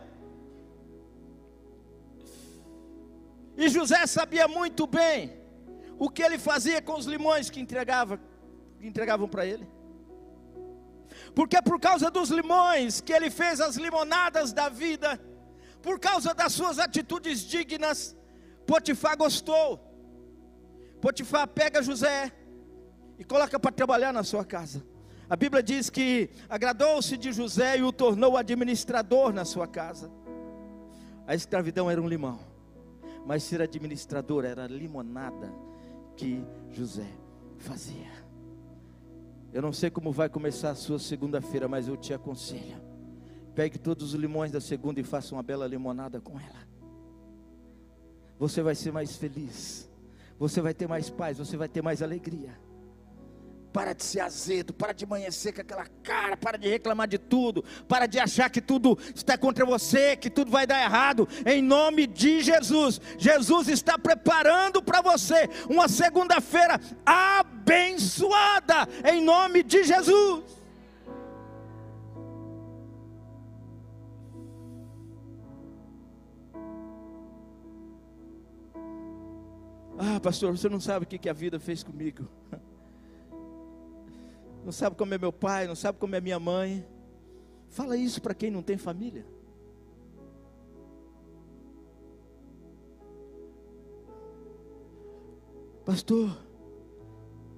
E 3.58 3.70
José 3.70 4.06
sabia 4.06 4.48
muito 4.48 4.86
bem 4.86 5.34
o 5.98 6.10
que 6.10 6.22
ele 6.22 6.38
fazia 6.38 6.82
com 6.82 6.94
os 6.94 7.06
limões 7.06 7.50
que 7.50 7.60
entregava, 7.60 8.20
que 8.80 8.88
entregavam 8.88 9.28
para 9.28 9.46
ele. 9.46 9.68
Porque 11.34 11.62
por 11.62 11.80
causa 11.80 12.12
dos 12.12 12.30
limões 12.30 13.02
que 13.02 13.14
ele 13.14 13.30
fez 13.30 13.60
as 13.60 13.76
limonadas 13.78 14.54
da 14.54 14.70
vida, 14.70 15.20
por 15.82 16.00
causa 16.00 16.34
das 16.34 16.54
suas 16.54 16.78
atitudes 16.80 17.42
dignas, 17.42 18.16
Potifar 18.66 19.18
gostou. 19.18 19.80
Potifar 21.02 21.48
pega 21.48 21.82
José 21.82 22.32
e 23.18 23.24
coloca 23.24 23.60
para 23.60 23.72
trabalhar 23.72 24.12
na 24.12 24.24
sua 24.24 24.44
casa. 24.44 24.86
A 25.30 25.36
Bíblia 25.36 25.64
diz 25.64 25.90
que 25.90 26.30
agradou-se 26.48 27.18
de 27.18 27.32
José 27.34 27.78
e 27.78 27.84
o 27.84 27.92
tornou 27.92 28.38
administrador 28.38 29.34
na 29.34 29.44
sua 29.44 29.68
casa. 29.68 30.12
A 31.26 31.34
escravidão 31.34 31.90
era 31.90 32.00
um 32.00 32.08
limão, 32.08 32.40
mas 33.26 33.44
ser 33.44 33.62
administrador 33.62 34.46
era 34.46 34.66
a 34.66 34.68
limonada 34.68 35.52
que 36.16 36.44
José 36.72 37.08
fazia. 37.58 38.12
Eu 39.52 39.62
não 39.62 39.74
sei 39.74 39.90
como 39.90 40.12
vai 40.12 40.30
começar 40.30 40.72
a 40.72 40.76
sua 40.76 41.00
segunda-feira, 41.00 41.68
mas 41.68 41.88
eu 41.88 41.98
te 41.98 42.14
aconselho. 42.14 42.80
Pegue 43.56 43.80
todos 43.80 44.14
os 44.14 44.20
limões 44.20 44.52
da 44.52 44.62
segunda 44.62 45.00
e 45.00 45.04
faça 45.04 45.34
uma 45.34 45.42
bela 45.42 45.66
limonada 45.66 46.20
com 46.20 46.40
ela. 46.40 46.68
Você 48.38 48.62
vai 48.62 48.76
ser 48.76 48.92
mais 48.92 49.16
feliz. 49.16 49.90
Você 50.38 50.60
vai 50.60 50.74
ter 50.74 50.88
mais 50.88 51.10
paz, 51.10 51.38
você 51.38 51.56
vai 51.56 51.70
ter 51.70 51.82
mais 51.82 52.02
alegria. 52.02 52.65
Para 53.76 53.92
de 53.92 54.06
ser 54.06 54.22
azedo, 54.22 54.74
para 54.74 54.94
de 54.94 55.04
amanhecer 55.04 55.52
com 55.52 55.60
aquela 55.60 55.86
cara, 56.02 56.38
para 56.38 56.58
de 56.58 56.70
reclamar 56.70 57.10
de 57.10 57.18
tudo, 57.18 57.62
para 57.90 58.06
de 58.06 58.18
achar 58.18 58.50
que 58.50 58.62
tudo 58.62 58.98
está 59.14 59.38
contra 59.38 59.66
você, 59.66 60.16
que 60.16 60.30
tudo 60.30 60.50
vai 60.50 60.66
dar 60.66 60.82
errado. 60.82 61.28
Em 61.46 61.62
nome 61.62 62.08
de 62.08 62.40
Jesus, 62.40 63.02
Jesus 63.18 63.68
está 63.68 63.98
preparando 64.00 64.82
para 64.82 65.02
você 65.02 65.50
uma 65.70 65.90
segunda-feira 65.90 66.80
abençoada, 67.06 68.88
em 69.12 69.22
nome 69.22 69.62
de 69.62 69.84
Jesus. 69.84 70.46
Ah, 80.00 80.22
pastor, 80.22 80.56
você 80.56 80.70
não 80.70 80.80
sabe 80.80 81.04
o 81.04 81.08
que 81.10 81.28
a 81.28 81.34
vida 81.34 81.60
fez 81.60 81.84
comigo 81.84 82.26
não 84.66 84.72
sabe 84.72 84.96
como 84.96 85.14
é 85.14 85.18
meu 85.20 85.32
pai, 85.32 85.68
não 85.68 85.76
sabe 85.76 86.00
como 86.00 86.16
é 86.16 86.20
minha 86.20 86.40
mãe. 86.40 86.84
Fala 87.70 87.96
isso 87.96 88.20
para 88.20 88.34
quem 88.34 88.50
não 88.50 88.64
tem 88.64 88.80
família. 88.80 89.24
Pastor, 95.86 96.36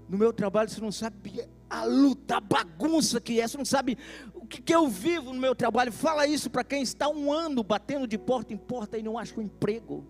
no 0.10 0.18
meu 0.18 0.34
trabalho 0.34 0.70
você 0.70 0.82
não 0.82 0.92
sabe 0.92 1.48
a 1.70 1.86
luta, 1.86 2.36
a 2.36 2.42
bagunça 2.42 3.22
que 3.22 3.40
é, 3.40 3.48
você 3.48 3.58
não 3.58 3.64
sabe 3.64 3.98
o 4.34 4.46
que, 4.46 4.62
que 4.62 4.76
eu 4.76 4.90
vivo 4.90 5.32
no 5.32 5.40
meu 5.40 5.56
trabalho. 5.56 5.94
Fala 5.94 6.28
isso 6.28 6.50
para 6.50 6.66
quem 6.66 6.82
está 6.82 7.08
um 7.08 7.32
ano 7.32 7.64
batendo 7.64 8.06
de 8.06 8.18
porta 8.18 8.54
em 8.54 8.58
porta 8.58 8.98
e 8.98 9.04
não 9.04 9.18
acha 9.18 9.40
um 9.40 9.44
emprego. 9.44 10.06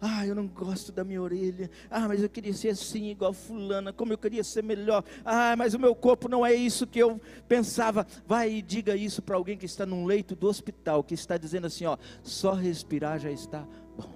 Ah, 0.00 0.24
eu 0.24 0.34
não 0.34 0.46
gosto 0.46 0.92
da 0.92 1.02
minha 1.02 1.20
orelha. 1.20 1.68
Ah, 1.90 2.06
mas 2.06 2.22
eu 2.22 2.28
queria 2.28 2.54
ser 2.54 2.68
assim, 2.68 3.10
igual 3.10 3.32
fulana. 3.32 3.92
Como 3.92 4.12
eu 4.12 4.18
queria 4.18 4.44
ser 4.44 4.62
melhor. 4.62 5.04
Ah, 5.24 5.56
mas 5.56 5.74
o 5.74 5.78
meu 5.78 5.94
corpo 5.94 6.28
não 6.28 6.46
é 6.46 6.54
isso 6.54 6.86
que 6.86 7.00
eu 7.00 7.20
pensava. 7.48 8.06
Vai 8.24 8.52
e 8.52 8.62
diga 8.62 8.94
isso 8.94 9.20
para 9.20 9.34
alguém 9.34 9.58
que 9.58 9.66
está 9.66 9.84
num 9.84 10.04
leito 10.04 10.36
do 10.36 10.46
hospital, 10.46 11.02
que 11.02 11.14
está 11.14 11.36
dizendo 11.36 11.66
assim: 11.66 11.84
ó, 11.84 11.96
só 12.22 12.52
respirar 12.52 13.18
já 13.18 13.30
está 13.30 13.66
bom. 13.96 14.08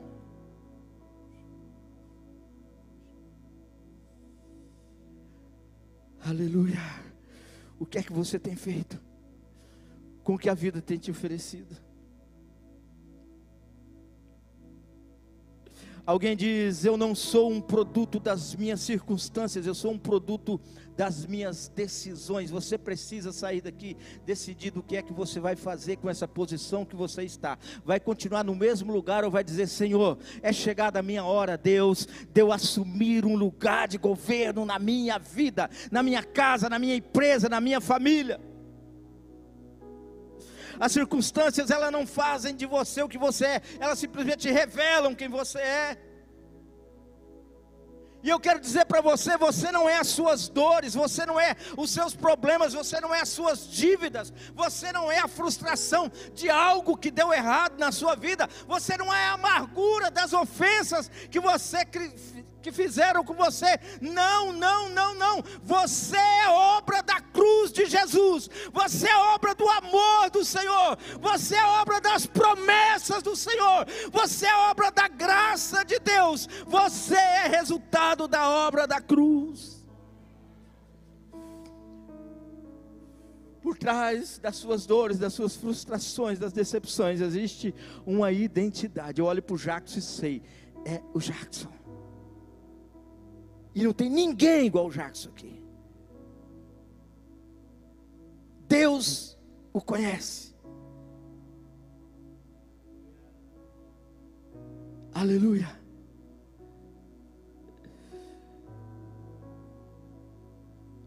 Aleluia. 6.25 6.79
O 7.77 7.85
que 7.85 7.99
é 7.99 8.03
que 8.05 8.13
você 8.13 8.39
tem 8.39 8.55
feito 8.55 9.01
com 10.23 10.35
o 10.35 10.39
que 10.39 10.49
a 10.49 10.55
vida 10.55 10.81
tem 10.81 10.97
te 10.97 11.11
oferecido? 11.11 11.92
Alguém 16.05 16.37
diz: 16.37 16.85
Eu 16.85 16.97
não 16.97 17.15
sou 17.15 17.51
um 17.51 17.61
produto 17.61 18.19
das 18.19 18.57
minhas 18.57 18.81
circunstâncias, 18.81 19.67
eu 19.67 19.75
sou 19.75 19.93
um 19.93 19.99
produto 19.99 20.61
das 20.97 21.25
minhas 21.25 21.69
decisões. 21.69 22.51
Você 22.51 22.77
precisa 22.77 23.33
sair 23.33 23.61
daqui 23.61 23.97
decidido 24.27 24.81
o 24.81 24.83
que 24.83 24.97
é 24.97 25.03
que 25.03 25.13
você 25.13 25.39
vai 25.39 25.55
fazer 25.55 25.97
com 25.97 26.11
essa 26.11 26.27
posição 26.27 26.85
que 26.85 26.97
você 26.97 27.23
está. 27.23 27.57
Vai 27.85 28.01
continuar 28.01 28.43
no 28.45 28.55
mesmo 28.55 28.93
lugar 28.93 29.25
ou 29.25 29.31
vai 29.31 29.45
dizer: 29.45 29.69
Senhor, 29.69 30.19
é 30.43 30.53
chegada 30.53 30.99
a 30.99 31.03
minha 31.03 31.25
hora, 31.25 31.57
Deus, 31.57 32.09
de 32.33 32.41
eu 32.41 32.53
assumir 32.53 33.25
um 33.25 33.37
lugar 33.37 33.87
de 33.87 33.97
governo 33.97 34.65
na 34.65 34.81
minha 34.81 35.19
vida, 35.19 35.71
na 35.91 36.03
minha 36.03 36.23
casa, 36.25 36.69
na 36.69 36.81
minha 36.81 36.97
empresa, 36.97 37.49
na 37.49 37.61
minha 37.61 37.81
família. 37.81 38.41
As 40.85 40.91
circunstâncias, 40.91 41.71
elas 41.71 41.93
não 41.93 42.05
fazem 42.05 42.57
de 42.57 42.67
você 42.67 43.05
o 43.05 43.09
que 43.09 43.17
você 43.17 43.45
é, 43.45 43.63
elas 43.79 44.01
simplesmente 44.01 44.51
revelam 44.51 45.15
quem 45.15 45.29
você 45.29 45.61
é. 45.61 45.97
E 48.21 48.29
eu 48.29 48.41
quero 48.41 48.59
dizer 48.59 48.85
para 48.87 49.01
você: 49.01 49.37
você 49.37 49.71
não 49.71 49.89
é 49.89 49.99
as 49.99 50.09
suas 50.09 50.49
dores, 50.49 50.95
você 50.95 51.25
não 51.25 51.39
é 51.39 51.55
os 51.77 51.93
seus 51.93 52.17
problemas, 52.17 52.75
você 52.75 53.01
não 53.01 53.15
é 53.15 53.21
as 53.21 53.29
suas 53.29 53.71
dívidas, 53.71 54.33
você 54.57 54.91
não 54.91 55.11
é 55.11 55.21
a 55.21 55.29
frustração 55.29 56.11
de 56.35 56.51
algo 56.51 56.97
que 56.97 57.13
deu 57.13 57.33
errado 57.33 57.79
na 57.79 57.93
sua 57.93 58.17
vida, 58.17 58.49
você 58.67 58.97
não 58.97 59.15
é 59.15 59.29
a 59.29 59.35
amargura 59.35 60.11
das 60.11 60.33
ofensas 60.33 61.09
que 61.31 61.39
você 61.39 61.85
que 62.63 62.73
fizeram 62.73 63.25
com 63.25 63.35
você. 63.35 63.79
Não, 64.01 64.53
não, 64.53 64.89
não, 64.89 65.15
não. 65.15 65.43
Você 65.63 66.17
é 66.17 66.49
obra 66.49 67.03
da 67.03 67.21
cruz 67.21 67.73
de 67.73 67.87
Jesus. 67.87 68.49
Você 68.73 69.09
é 69.09 69.17
obra 69.17 69.55
do 69.55 69.69
amor 69.69 70.31
do 70.31 70.45
Senhor. 70.45 70.97
Você 71.21 71.57
é 71.57 71.65
obra 71.65 72.01
das 72.01 72.25
promessas 72.25 73.23
do 73.23 73.37
Senhor. 73.37 73.87
Você 74.11 74.47
é 74.47 74.57
obra 74.71 74.91
da 74.91 75.09
graça 75.09 75.85
de 75.85 75.99
Deus. 75.99 76.49
Você 76.67 77.17
é 77.17 77.49
resultado 77.49 78.27
da 78.27 78.49
obra 78.49 78.87
da 78.87 79.01
cruz. 79.01 79.83
Por 83.63 83.79
trás 83.79 84.39
das 84.39 84.57
suas 84.57 84.87
dores, 84.87 85.19
das 85.19 85.35
suas 85.35 85.55
frustrações, 85.55 86.39
das 86.39 86.53
decepções, 86.53 87.21
existe 87.21 87.73
uma 88.05 88.33
identidade. 88.33 89.21
Eu 89.21 89.27
olho 89.27 89.41
para 89.41 89.55
o 89.55 89.59
Jackson 89.59 90.01
e 90.01 90.03
sei, 90.03 90.43
é 90.85 91.01
o 91.15 91.21
Jackson. 91.21 91.82
E 93.75 93.83
não 93.83 93.93
tem 93.93 94.11
ninguém 94.11 94.67
igual 94.67 94.87
o 94.87 94.91
Jackson 94.91 95.31
aqui. 95.31 95.63
Deus 98.69 99.39
o 99.73 99.81
conhece. 99.81 100.55
Aleluia. 105.15 105.69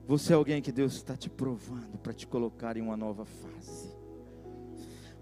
Você 0.08 0.34
é 0.34 0.36
alguém 0.36 0.62
que 0.62 0.72
Deus 0.72 0.94
está 0.94 1.18
te 1.18 1.30
provando 1.30 1.98
para 1.98 2.14
te 2.14 2.28
colocar 2.28 2.78
em 2.78 2.82
uma 2.82 2.96
nova 2.96 3.26
fase. 3.26 3.95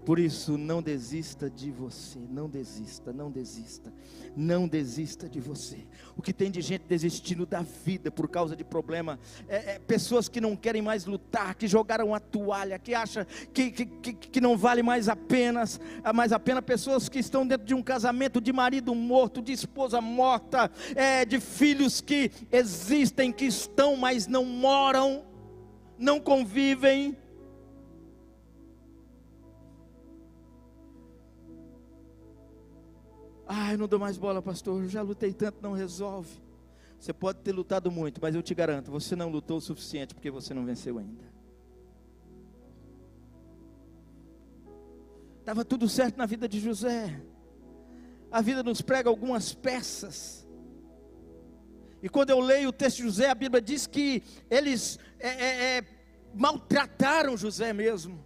Por 0.04 0.18
isso, 0.18 0.58
não 0.58 0.82
desista 0.82 1.48
de 1.48 1.70
você, 1.70 2.18
não 2.30 2.46
desista, 2.46 3.10
não 3.10 3.30
desista, 3.30 3.90
não 4.36 4.68
desista 4.68 5.26
de 5.28 5.40
você. 5.40 5.78
O 6.14 6.20
que 6.20 6.32
tem 6.32 6.50
de 6.50 6.60
gente 6.60 6.84
desistindo 6.86 7.46
da 7.46 7.62
vida 7.62 8.10
por 8.10 8.28
causa 8.28 8.54
de 8.54 8.62
problema, 8.62 9.18
é, 9.48 9.74
é, 9.74 9.78
pessoas 9.78 10.28
que 10.28 10.42
não 10.42 10.54
querem 10.54 10.82
mais 10.82 11.06
lutar, 11.06 11.54
que 11.54 11.66
jogaram 11.66 12.14
a 12.14 12.20
toalha, 12.20 12.78
que 12.78 12.94
acham 12.94 13.24
que, 13.54 13.70
que, 13.70 13.86
que, 13.86 14.12
que 14.12 14.40
não 14.42 14.58
vale 14.58 14.82
mais 14.82 15.08
a 15.08 15.16
pena, 15.16 15.64
mais 16.14 16.32
a 16.32 16.38
pena, 16.38 16.60
pessoas 16.60 17.08
que 17.08 17.18
estão 17.18 17.46
dentro 17.46 17.66
de 17.66 17.74
um 17.74 17.82
casamento 17.82 18.42
de 18.42 18.52
marido 18.52 18.94
morto, 18.94 19.40
de 19.40 19.52
esposa 19.52 20.02
morta, 20.02 20.70
é, 20.94 21.24
de 21.24 21.40
filhos 21.40 22.02
que 22.02 22.30
existem, 22.52 23.32
que 23.32 23.46
estão, 23.46 23.96
mas 23.96 24.26
não 24.26 24.44
moram, 24.44 25.24
não 25.98 26.20
convivem 26.20 27.16
Ai, 33.46 33.76
não 33.76 33.86
dou 33.86 33.98
mais 33.98 34.16
bola, 34.16 34.40
pastor. 34.40 34.82
Eu 34.82 34.88
já 34.88 35.02
lutei 35.02 35.32
tanto, 35.32 35.58
não 35.60 35.72
resolve. 35.72 36.42
Você 36.98 37.12
pode 37.12 37.40
ter 37.40 37.52
lutado 37.52 37.90
muito, 37.90 38.18
mas 38.20 38.34
eu 38.34 38.42
te 38.42 38.54
garanto, 38.54 38.90
você 38.90 39.14
não 39.14 39.28
lutou 39.28 39.58
o 39.58 39.60
suficiente 39.60 40.14
porque 40.14 40.30
você 40.30 40.54
não 40.54 40.64
venceu 40.64 40.98
ainda. 40.98 41.34
Estava 45.40 45.62
tudo 45.62 45.86
certo 45.86 46.16
na 46.16 46.24
vida 46.24 46.48
de 46.48 46.58
José. 46.58 47.20
A 48.30 48.40
vida 48.40 48.62
nos 48.62 48.80
prega 48.80 49.10
algumas 49.10 49.52
peças. 49.52 50.48
E 52.02 52.08
quando 52.08 52.30
eu 52.30 52.40
leio 52.40 52.70
o 52.70 52.72
texto 52.72 52.96
de 52.96 53.02
José, 53.02 53.28
a 53.28 53.34
Bíblia 53.34 53.60
diz 53.60 53.86
que 53.86 54.22
eles 54.50 54.98
é, 55.18 55.28
é, 55.28 55.78
é, 55.78 55.84
maltrataram 56.34 57.36
José 57.36 57.74
mesmo. 57.74 58.23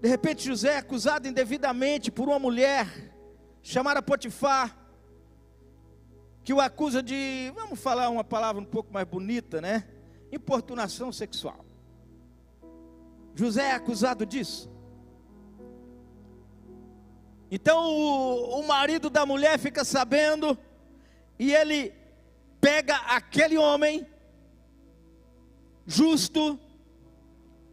De 0.00 0.08
repente, 0.08 0.46
José 0.46 0.74
é 0.74 0.76
acusado 0.78 1.26
indevidamente 1.26 2.10
por 2.10 2.28
uma 2.28 2.38
mulher 2.38 2.86
chamada 3.62 4.00
Potifar, 4.00 4.76
que 6.44 6.52
o 6.52 6.60
acusa 6.60 7.02
de, 7.02 7.52
vamos 7.54 7.80
falar 7.80 8.08
uma 8.08 8.22
palavra 8.22 8.62
um 8.62 8.64
pouco 8.64 8.92
mais 8.92 9.06
bonita, 9.06 9.60
né? 9.60 9.88
Importunação 10.30 11.10
sexual. 11.10 11.64
José 13.34 13.70
é 13.70 13.72
acusado 13.72 14.24
disso. 14.24 14.70
Então 17.50 17.84
o, 17.84 18.60
o 18.60 18.66
marido 18.66 19.10
da 19.10 19.26
mulher 19.26 19.58
fica 19.58 19.84
sabendo 19.84 20.56
e 21.38 21.52
ele 21.52 21.92
pega 22.60 22.96
aquele 22.96 23.56
homem 23.56 24.06
justo, 25.86 26.58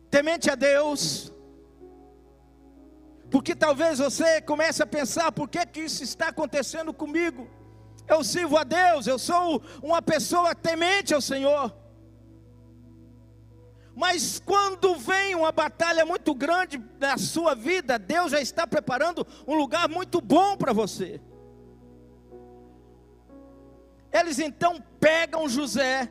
temente 0.10 0.50
a 0.50 0.56
Deus, 0.56 1.34
porque 3.36 3.54
talvez 3.54 4.00
você 4.00 4.40
comece 4.40 4.82
a 4.82 4.88
pensar: 4.88 5.30
por 5.30 5.50
que, 5.50 5.66
que 5.66 5.82
isso 5.82 6.02
está 6.02 6.30
acontecendo 6.30 6.94
comigo? 6.94 7.50
Eu 8.08 8.24
sirvo 8.24 8.58
a 8.58 8.64
Deus, 8.64 9.08
eu 9.08 9.20
sou 9.20 9.62
uma 9.84 10.02
pessoa 10.02 10.56
temente 10.56 11.14
ao 11.14 11.20
Senhor. 11.20 11.76
Mas 13.94 14.40
quando 14.40 14.96
vem 14.96 15.36
uma 15.36 15.52
batalha 15.52 16.06
muito 16.06 16.34
grande 16.34 16.82
na 16.98 17.18
sua 17.18 17.54
vida, 17.54 18.00
Deus 18.00 18.32
já 18.32 18.40
está 18.40 18.66
preparando 18.66 19.28
um 19.46 19.56
lugar 19.56 19.90
muito 19.90 20.22
bom 20.22 20.56
para 20.56 20.72
você. 20.72 21.20
Eles 24.14 24.40
então 24.40 24.82
pegam 24.98 25.50
José 25.50 26.10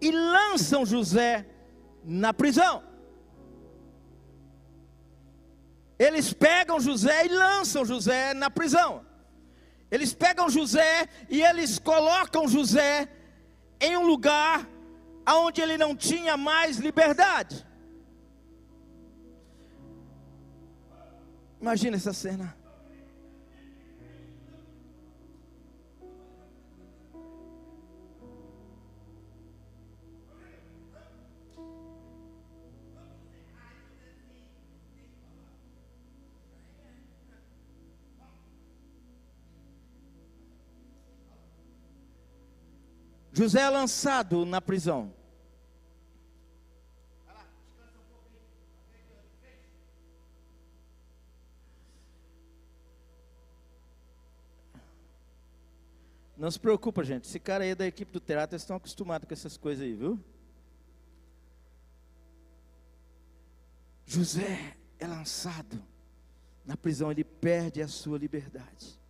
e 0.00 0.10
lançam 0.10 0.86
José 0.86 1.46
na 2.02 2.32
prisão. 2.32 2.93
Eles 5.98 6.32
pegam 6.32 6.80
José 6.80 7.26
e 7.26 7.28
lançam 7.28 7.84
José 7.84 8.34
na 8.34 8.50
prisão. 8.50 9.04
Eles 9.90 10.12
pegam 10.12 10.48
José 10.48 11.08
e 11.28 11.42
eles 11.42 11.78
colocam 11.78 12.48
José 12.48 13.08
em 13.80 13.96
um 13.96 14.06
lugar 14.06 14.68
onde 15.28 15.60
ele 15.60 15.78
não 15.78 15.94
tinha 15.94 16.36
mais 16.36 16.78
liberdade. 16.78 17.64
Imagina 21.60 21.96
essa 21.96 22.12
cena. 22.12 22.63
José 43.36 43.62
é 43.62 43.68
lançado 43.68 44.46
na 44.46 44.60
prisão. 44.60 45.12
Não 56.36 56.48
se 56.48 56.60
preocupa, 56.60 57.02
gente. 57.02 57.24
Esse 57.24 57.40
cara 57.40 57.64
aí 57.64 57.70
é 57.70 57.74
da 57.74 57.86
equipe 57.86 58.12
do 58.12 58.20
teatro, 58.20 58.56
estão 58.56 58.76
acostumados 58.76 59.26
com 59.26 59.34
essas 59.34 59.56
coisas 59.56 59.84
aí, 59.84 59.94
viu? 59.94 60.22
José 64.06 64.76
é 64.98 65.06
lançado 65.08 65.82
na 66.64 66.76
prisão, 66.76 67.10
ele 67.10 67.24
perde 67.24 67.82
a 67.82 67.88
sua 67.88 68.16
liberdade. 68.16 69.03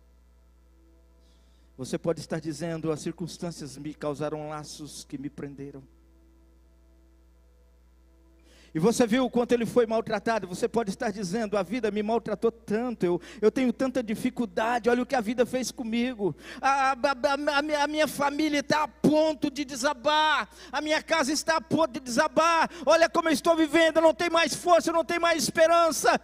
Você 1.77 1.97
pode 1.97 2.21
estar 2.21 2.39
dizendo: 2.39 2.91
as 2.91 3.01
circunstâncias 3.01 3.77
me 3.77 3.93
causaram 3.93 4.49
laços 4.49 5.03
que 5.03 5.17
me 5.17 5.29
prenderam. 5.29 5.83
E 8.73 8.79
você 8.79 9.07
viu 9.07 9.23
o 9.23 9.29
quanto 9.29 9.53
ele 9.53 9.65
foi 9.65 9.85
maltratado. 9.85 10.47
Você 10.47 10.67
pode 10.67 10.89
estar 10.89 11.09
dizendo: 11.09 11.57
a 11.57 11.63
vida 11.63 11.89
me 11.91 12.03
maltratou 12.03 12.51
tanto, 12.51 13.05
eu, 13.05 13.21
eu 13.41 13.49
tenho 13.49 13.71
tanta 13.71 14.03
dificuldade. 14.03 14.89
Olha 14.89 15.01
o 15.01 15.05
que 15.05 15.15
a 15.15 15.21
vida 15.21 15.45
fez 15.45 15.71
comigo. 15.71 16.35
A, 16.61 16.91
a, 16.91 16.93
a, 16.93 17.83
a 17.83 17.87
minha 17.87 18.07
família 18.07 18.59
está 18.59 18.83
a 18.83 18.87
ponto 18.87 19.49
de 19.49 19.63
desabar. 19.63 20.49
A 20.71 20.81
minha 20.81 21.01
casa 21.01 21.31
está 21.31 21.55
a 21.55 21.61
ponto 21.61 21.93
de 21.93 22.01
desabar. 22.01 22.69
Olha 22.85 23.09
como 23.09 23.29
eu 23.29 23.33
estou 23.33 23.55
vivendo. 23.55 23.97
Eu 23.97 24.03
não 24.03 24.13
tenho 24.13 24.33
mais 24.33 24.53
força, 24.53 24.89
eu 24.89 24.93
não 24.93 25.05
tenho 25.05 25.21
mais 25.21 25.43
esperança. 25.43 26.19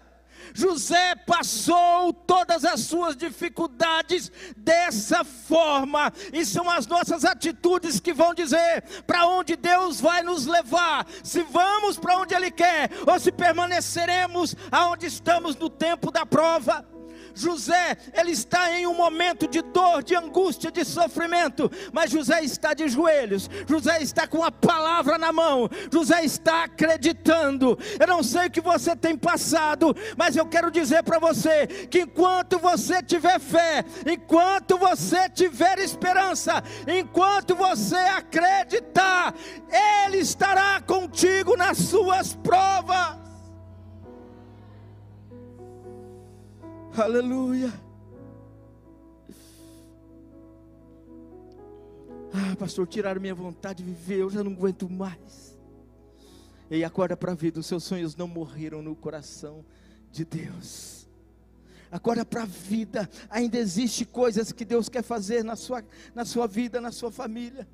José 0.54 1.16
passou 1.16 2.14
todas 2.14 2.66
as 2.66 2.82
suas 2.82 3.16
dificuldades 3.16 4.32
dessa 4.56 5.24
forma, 5.24 6.12
e 6.34 6.46
são 6.46 6.70
as 6.70 6.88
nossas 6.88 7.26
atitudes 7.26 8.00
que 8.00 8.14
vão 8.14 8.34
dizer 8.34 8.84
para 9.06 9.26
onde 9.26 9.56
Deus 9.56 10.00
vai 10.00 10.22
nos 10.24 10.46
levar, 10.46 11.06
se 11.24 11.44
vamos 11.44 11.98
para 11.98 12.18
onde 12.18 12.34
Ele 12.34 12.52
quer, 12.52 12.90
ou 13.06 13.20
se 13.20 13.32
permaneceremos 13.32 14.56
aonde 14.72 15.06
estamos 15.06 15.56
no 15.56 15.70
tempo 15.70 16.12
da 16.12 16.26
prova. 16.26 16.91
José, 17.34 17.98
ele 18.14 18.32
está 18.32 18.72
em 18.72 18.88
um 18.88 18.94
momento 18.94 19.48
de 19.48 19.62
dor, 19.62 20.04
de 20.04 20.16
angústia, 20.16 20.72
de 20.72 20.84
sofrimento, 20.84 21.72
mas 21.92 22.12
José 22.12 22.44
está 22.44 22.74
de 22.74 22.88
joelhos, 22.88 23.50
José 23.68 24.02
está 24.02 24.28
com 24.28 24.44
a 24.44 24.52
palavra 24.52 25.18
na 25.18 25.32
mão, 25.32 25.70
José 25.92 26.24
está 26.24 26.64
acreditando. 26.64 27.78
Eu 28.00 28.08
não 28.08 28.24
sei 28.24 28.48
o 28.48 28.52
que 28.52 28.62
você 28.62 28.96
tem 28.96 29.18
passado, 29.18 29.96
mas 30.18 30.36
eu 30.36 30.46
quero 30.46 30.72
dizer 30.72 31.04
para 31.04 31.20
você 31.20 31.68
que 31.68 32.02
enquanto 32.02 32.60
você 32.60 33.02
tiver 33.02 33.40
fé, 33.40 33.84
enquanto 34.06 34.78
você 34.78 35.30
tiver 35.30 35.80
esperança, 35.80 36.64
enquanto 36.88 37.56
você 37.56 37.96
acreditar, 37.96 39.34
Ele 40.06 40.18
estará 40.18 40.82
contigo 40.82 41.56
nas 41.56 41.78
suas 41.78 42.34
provas. 42.36 43.21
Aleluia. 46.98 47.72
Ah, 52.34 52.56
pastor, 52.58 52.86
tiraram 52.86 53.22
minha 53.22 53.34
vontade 53.34 53.82
de 53.82 53.90
viver, 53.90 54.20
eu 54.20 54.30
já 54.30 54.44
não 54.44 54.52
aguento 54.52 54.90
mais. 54.90 55.58
E 56.70 56.84
acorda 56.84 57.16
para 57.16 57.32
a 57.32 57.36
vida, 57.36 57.60
os 57.60 57.66
seus 57.66 57.86
sonhos 57.86 58.16
não 58.16 58.28
morreram 58.28 58.82
no 58.82 58.94
coração 58.94 59.66
de 60.12 60.26
Deus. 60.26 61.10
Acorda 61.90 62.26
para 62.26 62.44
a 62.44 62.46
vida, 62.46 63.10
ainda 63.30 63.58
existe 63.58 64.06
coisas 64.06 64.52
que 64.52 64.66
Deus 64.66 64.90
quer 64.90 65.04
fazer 65.04 65.44
na 65.44 65.56
sua, 65.56 65.84
na 66.14 66.26
sua 66.26 66.46
vida, 66.46 66.82
na 66.82 66.92
sua 66.92 67.12
família. 67.12 67.68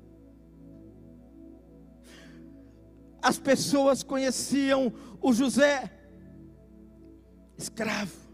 As 3.20 3.38
pessoas 3.38 4.04
conheciam 4.04 4.92
o 5.20 5.32
José, 5.32 5.90
escravo 7.56 8.27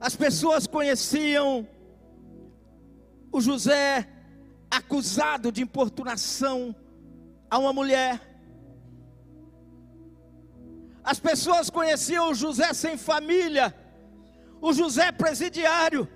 as 0.00 0.16
pessoas 0.16 0.66
conheciam 0.66 1.68
o 3.30 3.40
José 3.40 4.08
acusado 4.70 5.52
de 5.52 5.62
importunação 5.62 6.74
a 7.50 7.58
uma 7.58 7.72
mulher. 7.72 8.20
As 11.04 11.20
pessoas 11.20 11.68
conheciam 11.68 12.30
o 12.30 12.34
José 12.34 12.72
sem 12.72 12.96
família, 12.96 13.74
o 14.60 14.72
José 14.72 15.12
presidiário. 15.12 16.08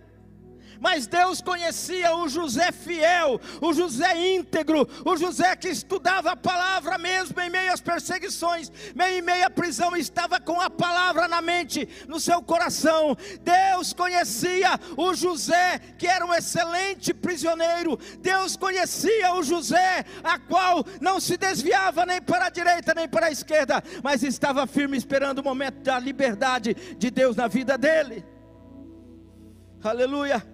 Mas 0.81 1.07
Deus 1.07 1.41
conhecia 1.41 2.17
o 2.17 2.29
José 2.29 2.73
fiel, 2.73 3.41
o 3.61 3.73
José 3.73 4.35
íntegro, 4.37 4.89
o 5.05 5.17
José 5.17 5.55
que 5.57 5.69
estudava 5.69 6.33
a 6.33 6.37
palavra 6.37 6.99
mesmo 6.99 7.41
em 7.41 7.51
meio 7.51 7.73
às 7.73 7.81
perseguições, 7.81 8.71
meio 8.95 9.19
em 9.19 9.23
meio 9.23 9.47
à 9.47 9.51
prisão, 9.51 9.97
estava 9.97 10.41
com 10.41 10.61
a 10.61 10.71
palavra 10.71 11.29
na 11.29 11.41
mente, 11.41 11.89
no 12.09 12.21
seu 12.21 12.43
coração. 12.43 13.17
Deus 13.41 13.93
conhecia 13.93 14.79
o 14.97 15.15
José, 15.15 15.79
que 15.99 16.07
era 16.07 16.25
um 16.25 16.35
excelente 16.35 17.13
prisioneiro. 17.13 17.99
Deus 18.21 18.57
conhecia 18.57 19.35
o 19.35 19.43
José, 19.43 20.05
a 20.23 20.39
qual 20.39 20.85
não 21.01 21.21
se 21.21 21.37
desviava 21.37 22.07
nem 22.07 22.21
para 22.21 22.47
a 22.47 22.51
direita 22.51 22.95
nem 22.95 23.09
para 23.09 23.27
a 23.27 23.31
esquerda, 23.31 23.83
mas 24.03 24.23
estava 24.23 24.67
firme 24.67 24.97
esperando 24.97 25.39
o 25.39 25.45
momento 25.45 25.81
da 25.83 25.99
liberdade 25.99 26.75
de 26.75 27.11
Deus 27.11 27.37
na 27.37 27.49
vida 27.49 27.77
dele. 27.77 28.25
Aleluia. 29.83 30.54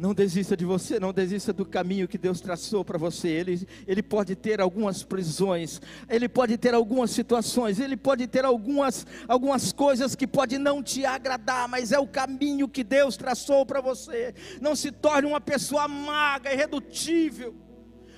Não 0.00 0.14
desista 0.14 0.56
de 0.56 0.64
você, 0.64 0.98
não 0.98 1.12
desista 1.12 1.52
do 1.52 1.66
caminho 1.66 2.08
que 2.08 2.16
Deus 2.16 2.40
traçou 2.40 2.82
para 2.82 2.96
você. 2.96 3.28
Ele, 3.28 3.68
ele 3.86 4.02
pode 4.02 4.34
ter 4.34 4.58
algumas 4.58 5.02
prisões, 5.02 5.78
ele 6.08 6.26
pode 6.26 6.56
ter 6.56 6.72
algumas 6.72 7.10
situações, 7.10 7.78
ele 7.78 7.98
pode 7.98 8.26
ter 8.26 8.46
algumas, 8.46 9.06
algumas 9.28 9.74
coisas 9.74 10.14
que 10.14 10.26
pode 10.26 10.56
não 10.56 10.82
te 10.82 11.04
agradar, 11.04 11.68
mas 11.68 11.92
é 11.92 11.98
o 11.98 12.06
caminho 12.06 12.66
que 12.66 12.82
Deus 12.82 13.14
traçou 13.14 13.66
para 13.66 13.82
você. 13.82 14.34
Não 14.58 14.74
se 14.74 14.90
torne 14.90 15.28
uma 15.28 15.40
pessoa 15.40 15.86
maga, 15.86 16.50
irredutível, 16.50 17.54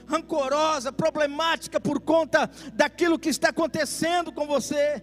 rancorosa, 0.06 0.92
problemática 0.92 1.80
por 1.80 2.00
conta 2.00 2.48
daquilo 2.74 3.18
que 3.18 3.28
está 3.28 3.48
acontecendo 3.48 4.30
com 4.30 4.46
você. 4.46 5.02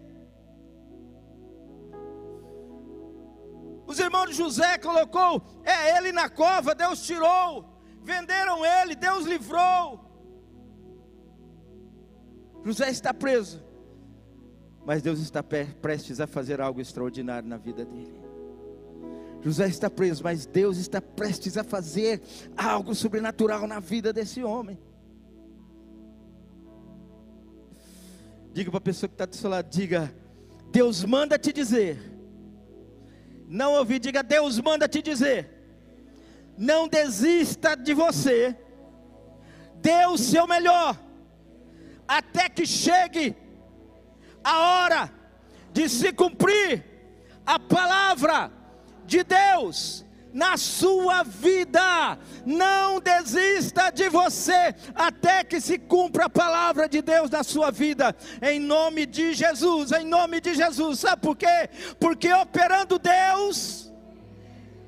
Os 3.89 3.97
irmãos 3.97 4.27
de 4.29 4.35
José 4.35 4.77
colocou 4.77 5.41
é 5.63 5.97
ele 5.97 6.11
na 6.11 6.29
cova, 6.29 6.75
Deus 6.75 7.01
tirou. 7.01 7.65
Venderam 8.03 8.63
ele, 8.63 8.93
Deus 8.93 9.25
livrou. 9.25 9.99
José 12.63 12.91
está 12.91 13.11
preso, 13.11 13.63
mas 14.85 15.01
Deus 15.01 15.19
está 15.19 15.41
prestes 15.41 16.19
a 16.19 16.27
fazer 16.27 16.61
algo 16.61 16.79
extraordinário 16.79 17.49
na 17.49 17.57
vida 17.57 17.83
dele. 17.83 18.13
José 19.41 19.67
está 19.67 19.89
preso, 19.89 20.23
mas 20.23 20.45
Deus 20.45 20.77
está 20.77 21.01
prestes 21.01 21.57
a 21.57 21.63
fazer 21.63 22.21
algo 22.55 22.93
sobrenatural 22.93 23.65
na 23.65 23.79
vida 23.79 24.13
desse 24.13 24.43
homem. 24.43 24.77
Diga 28.53 28.69
para 28.69 28.77
a 28.77 28.81
pessoa 28.81 29.07
que 29.07 29.15
está 29.15 29.25
do 29.25 29.35
seu 29.35 29.49
lado: 29.49 29.67
diga, 29.67 30.13
Deus 30.71 31.03
manda 31.03 31.39
te 31.39 31.51
dizer 31.51 32.18
não 33.49 33.73
ouvi, 33.73 33.97
diga: 33.97 34.21
Deus 34.21 34.59
manda 34.59 34.87
te 34.87 35.01
dizer. 35.01 35.49
Não 36.55 36.87
desista 36.87 37.75
de 37.75 37.95
você. 37.95 38.55
Dê 39.75 40.05
o 40.05 40.17
seu 40.17 40.45
melhor. 40.45 40.95
Até 42.07 42.47
que 42.47 42.65
chegue 42.65 43.35
a 44.43 44.57
hora 44.59 45.11
de 45.73 45.89
se 45.89 46.13
cumprir 46.13 46.85
a 47.45 47.57
palavra 47.57 48.51
de 49.05 49.23
Deus 49.23 50.05
na 50.39 50.55
sua 50.55 51.21
vida. 51.21 52.17
Não 52.45 53.01
desista 53.01 53.91
de 53.91 54.07
você 54.07 54.73
até 54.95 55.43
que 55.43 55.59
se 55.59 55.77
cumpra 55.77 56.25
a 56.25 56.29
palavra 56.29 56.87
de 56.87 57.01
Deus 57.01 57.29
na 57.29 57.43
sua 57.43 57.69
vida. 57.71 58.15
Em 58.41 58.57
nome 58.57 59.05
de 59.05 59.33
Jesus, 59.33 59.91
em 59.91 60.05
nome 60.05 60.39
de 60.39 60.55
Jesus. 60.55 61.01
Sabe 61.01 61.21
por 61.21 61.35
quê? 61.35 61.69
Porque 61.99 62.31
operando 62.31 62.97
Deus, 62.97 63.91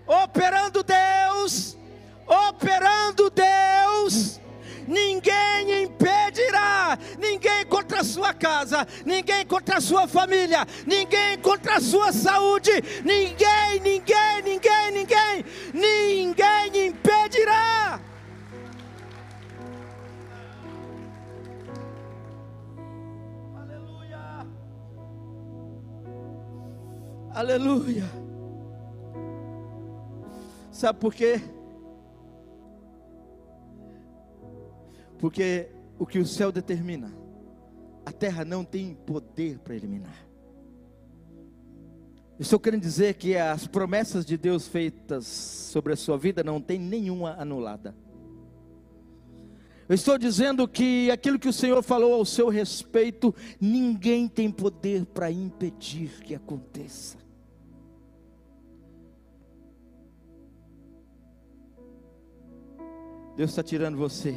operando 0.07 0.81
Deus, 0.83 1.77
operando 2.25 3.29
Deus, 3.29 4.39
ninguém 4.87 5.83
impedirá, 5.83 6.97
ninguém 7.19 7.65
contra 7.65 8.01
a 8.01 8.03
sua 8.03 8.33
casa, 8.33 8.87
ninguém 9.05 9.45
contra 9.45 9.77
a 9.77 9.81
sua 9.81 10.07
família, 10.07 10.65
ninguém 10.85 11.37
contra 11.39 11.75
a 11.75 11.81
sua 11.81 12.11
saúde, 12.11 12.71
ninguém, 13.03 13.79
ninguém, 13.81 14.41
ninguém, 14.43 14.91
ninguém, 14.91 15.45
ninguém 15.73 16.87
impedirá. 16.87 17.99
Aleluia. 23.55 24.47
Aleluia. 27.33 28.21
Sabe 30.71 30.99
por 30.99 31.13
quê? 31.13 31.39
Porque 35.21 35.69
o 35.99 36.05
que 36.05 36.17
o 36.17 36.25
céu 36.25 36.51
determina, 36.51 37.15
a 38.03 38.11
terra 38.11 38.43
não 38.43 38.65
tem 38.65 38.95
poder 38.95 39.59
para 39.59 39.75
eliminar. 39.75 40.27
Estou 42.39 42.59
querendo 42.59 42.81
dizer 42.81 43.13
que 43.13 43.37
as 43.37 43.67
promessas 43.67 44.25
de 44.25 44.35
Deus 44.35 44.67
feitas 44.67 45.27
sobre 45.27 45.93
a 45.93 45.95
sua 45.95 46.17
vida 46.17 46.43
não 46.43 46.59
tem 46.59 46.79
nenhuma 46.79 47.39
anulada. 47.39 47.95
Eu 49.87 49.93
estou 49.93 50.17
dizendo 50.17 50.67
que 50.67 51.11
aquilo 51.11 51.37
que 51.37 51.49
o 51.49 51.53
Senhor 51.53 51.83
falou 51.83 52.15
ao 52.15 52.25
seu 52.25 52.49
respeito, 52.49 53.35
ninguém 53.59 54.27
tem 54.27 54.49
poder 54.49 55.05
para 55.05 55.29
impedir 55.29 56.19
que 56.23 56.33
aconteça. 56.33 57.19
Deus 63.37 63.51
está 63.51 63.61
tirando 63.61 63.97
você 63.97 64.35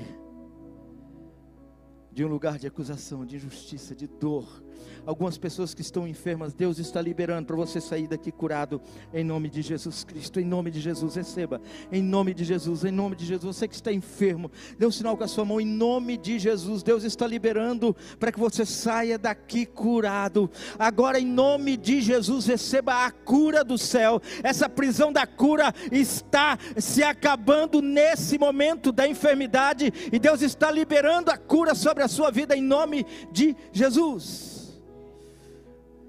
de 2.14 2.24
um 2.24 2.28
lugar 2.28 2.58
de 2.58 2.66
acusação, 2.66 3.26
de 3.26 3.36
injustiça, 3.36 3.94
de 3.94 4.06
dor, 4.06 4.63
algumas 5.06 5.36
pessoas 5.36 5.74
que 5.74 5.82
estão 5.82 6.06
enfermas, 6.06 6.54
Deus 6.54 6.78
está 6.78 7.00
liberando 7.00 7.46
para 7.46 7.56
você 7.56 7.80
sair 7.80 8.06
daqui 8.06 8.32
curado, 8.32 8.80
em 9.12 9.24
nome 9.24 9.48
de 9.48 9.62
Jesus 9.62 10.04
Cristo, 10.04 10.40
em 10.40 10.44
nome 10.44 10.70
de 10.70 10.80
Jesus, 10.80 11.14
receba, 11.14 11.60
em 11.92 12.02
nome 12.02 12.34
de 12.34 12.44
Jesus, 12.44 12.84
em 12.84 12.90
nome 12.90 13.16
de 13.16 13.26
Jesus, 13.26 13.56
você 13.56 13.68
que 13.68 13.74
está 13.74 13.92
enfermo, 13.92 14.50
dê 14.78 14.86
um 14.86 14.90
sinal 14.90 15.16
com 15.16 15.24
a 15.24 15.28
sua 15.28 15.44
mão, 15.44 15.60
em 15.60 15.66
nome 15.66 16.16
de 16.16 16.38
Jesus, 16.38 16.82
Deus 16.82 17.04
está 17.04 17.26
liberando 17.26 17.94
para 18.18 18.32
que 18.32 18.40
você 18.40 18.64
saia 18.64 19.18
daqui 19.18 19.66
curado, 19.66 20.50
agora 20.78 21.18
em 21.18 21.26
nome 21.26 21.76
de 21.76 22.00
Jesus, 22.00 22.46
receba 22.46 23.04
a 23.04 23.10
cura 23.10 23.62
do 23.62 23.76
céu, 23.76 24.20
essa 24.42 24.68
prisão 24.68 25.12
da 25.12 25.26
cura 25.26 25.72
está 25.92 26.58
se 26.78 27.02
acabando 27.02 27.82
nesse 27.82 28.38
momento 28.38 28.90
da 28.90 29.06
enfermidade, 29.06 29.92
e 30.12 30.18
Deus 30.18 30.42
está 30.42 30.70
liberando 30.70 31.30
a 31.30 31.36
cura 31.36 31.74
sobre 31.74 32.02
a 32.02 32.08
sua 32.08 32.30
vida, 32.30 32.56
em 32.56 32.62
nome 32.62 33.06
de 33.30 33.54
Jesus. 33.72 34.63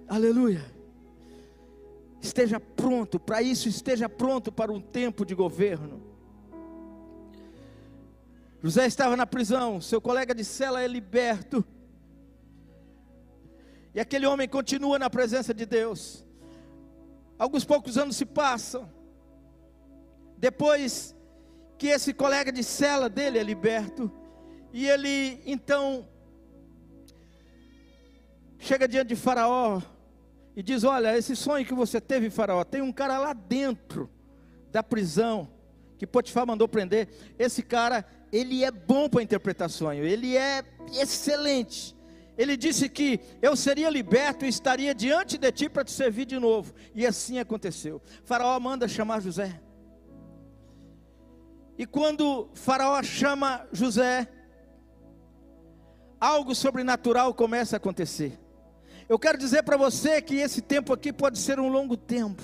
Aleluia. 0.07 0.63
Esteja 2.21 2.59
pronto, 2.59 3.19
para 3.19 3.41
isso 3.41 3.67
esteja 3.67 4.07
pronto 4.07 4.51
para 4.51 4.71
um 4.71 4.81
tempo 4.81 5.25
de 5.25 5.35
governo. 5.35 6.01
José 8.61 8.85
estava 8.85 9.15
na 9.15 9.27
prisão, 9.27 9.79
seu 9.79 10.01
colega 10.01 10.33
de 10.33 10.43
cela 10.43 10.81
é 10.81 10.87
liberto. 10.87 11.63
E 13.93 13.99
aquele 13.99 14.25
homem 14.25 14.47
continua 14.47 14.97
na 14.97 15.09
presença 15.09 15.53
de 15.53 15.65
Deus. 15.65 16.25
Alguns 17.37 17.63
poucos 17.63 17.97
anos 17.97 18.15
se 18.15 18.25
passam. 18.25 18.89
Depois 20.37 21.15
que 21.77 21.87
esse 21.87 22.13
colega 22.13 22.51
de 22.51 22.63
cela 22.63 23.09
dele 23.09 23.37
é 23.37 23.43
liberto, 23.43 24.11
e 24.71 24.87
ele 24.87 25.41
então 25.45 26.07
chega 28.57 28.87
diante 28.87 29.09
de 29.09 29.15
Faraó, 29.15 29.81
e 30.55 30.63
diz: 30.63 30.83
Olha, 30.83 31.17
esse 31.17 31.35
sonho 31.35 31.65
que 31.65 31.73
você 31.73 31.99
teve, 31.99 32.29
Faraó, 32.29 32.63
tem 32.63 32.81
um 32.81 32.91
cara 32.91 33.17
lá 33.17 33.33
dentro 33.33 34.09
da 34.71 34.81
prisão 34.81 35.49
que 35.97 36.07
Potifar 36.07 36.47
mandou 36.47 36.67
prender. 36.67 37.09
Esse 37.37 37.61
cara, 37.61 38.05
ele 38.31 38.63
é 38.63 38.71
bom 38.71 39.09
para 39.09 39.23
interpretar 39.23 39.69
sonho, 39.69 40.05
ele 40.05 40.37
é 40.37 40.63
excelente. 40.93 41.95
Ele 42.37 42.57
disse 42.57 42.89
que 42.89 43.19
eu 43.41 43.55
seria 43.55 43.89
liberto 43.89 44.43
e 44.43 44.49
estaria 44.49 44.93
diante 44.93 45.37
de 45.37 45.51
ti 45.53 45.69
para 45.69 45.85
te 45.85 45.91
servir 45.91 46.25
de 46.25 46.37
novo. 46.37 46.73
E 46.93 47.05
assim 47.05 47.39
aconteceu. 47.39 48.01
Faraó 48.25 48.59
manda 48.59 48.89
chamar 48.89 49.21
José. 49.21 49.61
E 51.77 51.85
quando 51.85 52.49
Faraó 52.53 53.01
chama 53.03 53.65
José, 53.71 54.27
algo 56.19 56.53
sobrenatural 56.53 57.33
começa 57.33 57.75
a 57.75 57.77
acontecer. 57.77 58.37
Eu 59.07 59.19
quero 59.19 59.37
dizer 59.37 59.63
para 59.63 59.77
você 59.77 60.21
que 60.21 60.35
esse 60.35 60.61
tempo 60.61 60.91
aqui 60.91 61.13
pode 61.13 61.37
ser 61.37 61.59
um 61.59 61.69
longo 61.69 61.95
tempo. 61.95 62.41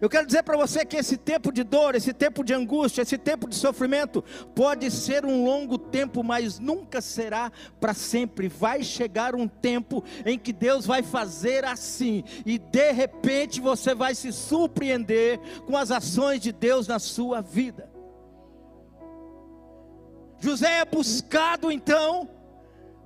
Eu 0.00 0.10
quero 0.10 0.26
dizer 0.26 0.42
para 0.42 0.56
você 0.56 0.84
que 0.84 0.96
esse 0.96 1.16
tempo 1.16 1.50
de 1.50 1.64
dor, 1.64 1.94
esse 1.94 2.12
tempo 2.12 2.44
de 2.44 2.52
angústia, 2.52 3.02
esse 3.02 3.16
tempo 3.16 3.48
de 3.48 3.56
sofrimento 3.56 4.22
pode 4.54 4.90
ser 4.90 5.24
um 5.24 5.44
longo 5.44 5.78
tempo, 5.78 6.22
mas 6.22 6.58
nunca 6.58 7.00
será 7.00 7.50
para 7.80 7.94
sempre. 7.94 8.46
Vai 8.46 8.82
chegar 8.82 9.34
um 9.34 9.48
tempo 9.48 10.04
em 10.24 10.38
que 10.38 10.52
Deus 10.52 10.84
vai 10.84 11.02
fazer 11.02 11.64
assim, 11.64 12.22
e 12.44 12.58
de 12.58 12.92
repente 12.92 13.60
você 13.60 13.94
vai 13.94 14.14
se 14.14 14.32
surpreender 14.32 15.40
com 15.64 15.76
as 15.76 15.90
ações 15.90 16.40
de 16.40 16.52
Deus 16.52 16.86
na 16.86 16.98
sua 16.98 17.40
vida. 17.40 17.90
José 20.38 20.80
é 20.80 20.84
buscado 20.84 21.72
então 21.72 22.28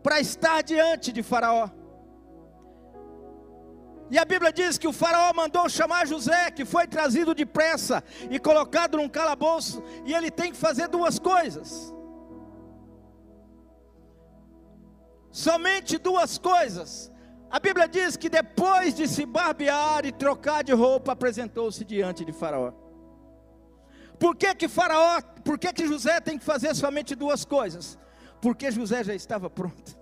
para 0.02 0.18
estar 0.18 0.62
diante 0.62 1.12
de 1.12 1.22
Faraó. 1.22 1.70
E 4.10 4.18
a 4.18 4.24
Bíblia 4.24 4.52
diz 4.52 4.76
que 4.76 4.88
o 4.88 4.92
faraó 4.92 5.32
mandou 5.32 5.68
chamar 5.68 6.06
José, 6.06 6.50
que 6.50 6.64
foi 6.64 6.86
trazido 6.86 7.34
depressa 7.34 8.02
e 8.28 8.40
colocado 8.40 8.96
num 8.96 9.08
calabouço, 9.08 9.82
e 10.04 10.12
ele 10.12 10.30
tem 10.30 10.50
que 10.50 10.56
fazer 10.56 10.88
duas 10.88 11.18
coisas. 11.18 11.94
Somente 15.30 15.96
duas 15.96 16.38
coisas. 16.38 17.12
A 17.48 17.60
Bíblia 17.60 17.86
diz 17.86 18.16
que 18.16 18.28
depois 18.28 18.94
de 18.94 19.06
se 19.06 19.24
barbear 19.24 20.04
e 20.04 20.10
trocar 20.10 20.64
de 20.64 20.72
roupa, 20.72 21.12
apresentou-se 21.12 21.84
diante 21.84 22.24
de 22.24 22.32
Faraó. 22.32 22.72
Por 24.18 24.36
que 24.36 24.54
que 24.54 24.68
Faraó, 24.68 25.20
por 25.44 25.56
que 25.58 25.72
que 25.72 25.86
José 25.86 26.20
tem 26.20 26.36
que 26.36 26.44
fazer 26.44 26.74
somente 26.74 27.14
duas 27.14 27.44
coisas? 27.44 27.96
Porque 28.40 28.70
José 28.72 29.04
já 29.04 29.14
estava 29.14 29.48
pronto. 29.48 29.99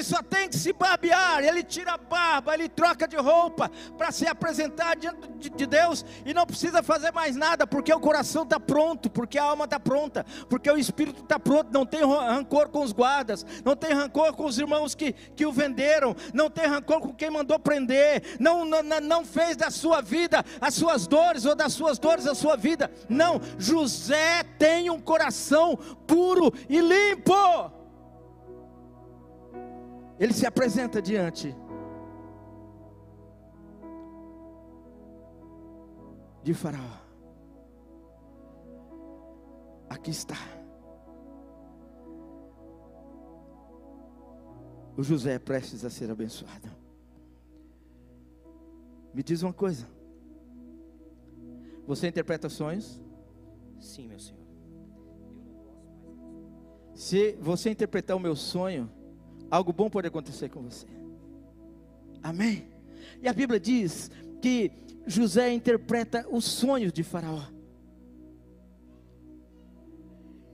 Ele 0.00 0.04
só 0.04 0.22
tem 0.22 0.48
que 0.48 0.56
se 0.56 0.72
barbear, 0.72 1.44
ele 1.44 1.62
tira 1.62 1.92
a 1.92 1.98
barba, 1.98 2.54
ele 2.54 2.70
troca 2.70 3.06
de 3.06 3.16
roupa 3.16 3.70
para 3.98 4.10
se 4.10 4.26
apresentar 4.26 4.96
diante 4.96 5.50
de 5.50 5.66
Deus 5.66 6.06
e 6.24 6.32
não 6.32 6.46
precisa 6.46 6.82
fazer 6.82 7.12
mais 7.12 7.36
nada, 7.36 7.66
porque 7.66 7.92
o 7.92 8.00
coração 8.00 8.44
está 8.44 8.58
pronto, 8.58 9.10
porque 9.10 9.38
a 9.38 9.44
alma 9.44 9.66
está 9.66 9.78
pronta, 9.78 10.24
porque 10.48 10.70
o 10.70 10.78
espírito 10.78 11.22
está 11.22 11.38
pronto, 11.38 11.70
não 11.70 11.84
tem 11.84 12.02
rancor 12.02 12.70
com 12.70 12.82
os 12.82 12.92
guardas, 12.92 13.44
não 13.62 13.76
tem 13.76 13.92
rancor 13.92 14.32
com 14.32 14.46
os 14.46 14.58
irmãos 14.58 14.94
que, 14.94 15.12
que 15.12 15.44
o 15.44 15.52
venderam, 15.52 16.16
não 16.32 16.48
tem 16.48 16.66
rancor 16.66 17.00
com 17.00 17.12
quem 17.12 17.28
mandou 17.28 17.58
prender, 17.58 18.38
não, 18.40 18.64
não, 18.64 18.82
não 18.82 19.22
fez 19.22 19.54
da 19.54 19.70
sua 19.70 20.00
vida 20.00 20.42
as 20.62 20.72
suas 20.72 21.06
dores 21.06 21.44
ou 21.44 21.54
das 21.54 21.74
suas 21.74 21.98
dores 21.98 22.26
a 22.26 22.34
sua 22.34 22.56
vida. 22.56 22.90
Não, 23.06 23.38
José 23.58 24.44
tem 24.58 24.88
um 24.88 24.98
coração 24.98 25.76
puro 26.06 26.50
e 26.70 26.80
limpo 26.80 27.79
ele 30.20 30.34
se 30.34 30.44
apresenta 30.44 31.00
diante 31.00 31.56
de 36.42 36.52
Faraó. 36.52 37.00
Aqui 39.88 40.10
está. 40.10 40.36
O 44.94 45.02
José 45.02 45.34
é 45.34 45.38
prestes 45.38 45.86
a 45.86 45.90
ser 45.90 46.10
abençoado. 46.10 46.68
Me 49.14 49.22
diz 49.22 49.42
uma 49.42 49.54
coisa. 49.54 49.88
Você 51.86 52.08
interpreta 52.08 52.50
sonhos? 52.50 53.00
Sim, 53.80 54.06
meu 54.06 54.18
Senhor. 54.18 54.38
Se 56.94 57.32
você 57.40 57.70
interpretar 57.70 58.14
o 58.14 58.20
meu 58.20 58.36
sonho, 58.36 58.99
algo 59.50 59.72
bom 59.72 59.90
pode 59.90 60.06
acontecer 60.08 60.48
com 60.48 60.62
você. 60.62 60.86
Amém? 62.22 62.68
E 63.22 63.28
a 63.28 63.32
Bíblia 63.32 63.58
diz 63.58 64.10
que 64.40 64.70
José 65.06 65.52
interpreta 65.52 66.26
os 66.30 66.44
sonhos 66.44 66.92
de 66.92 67.02
Faraó. 67.02 67.42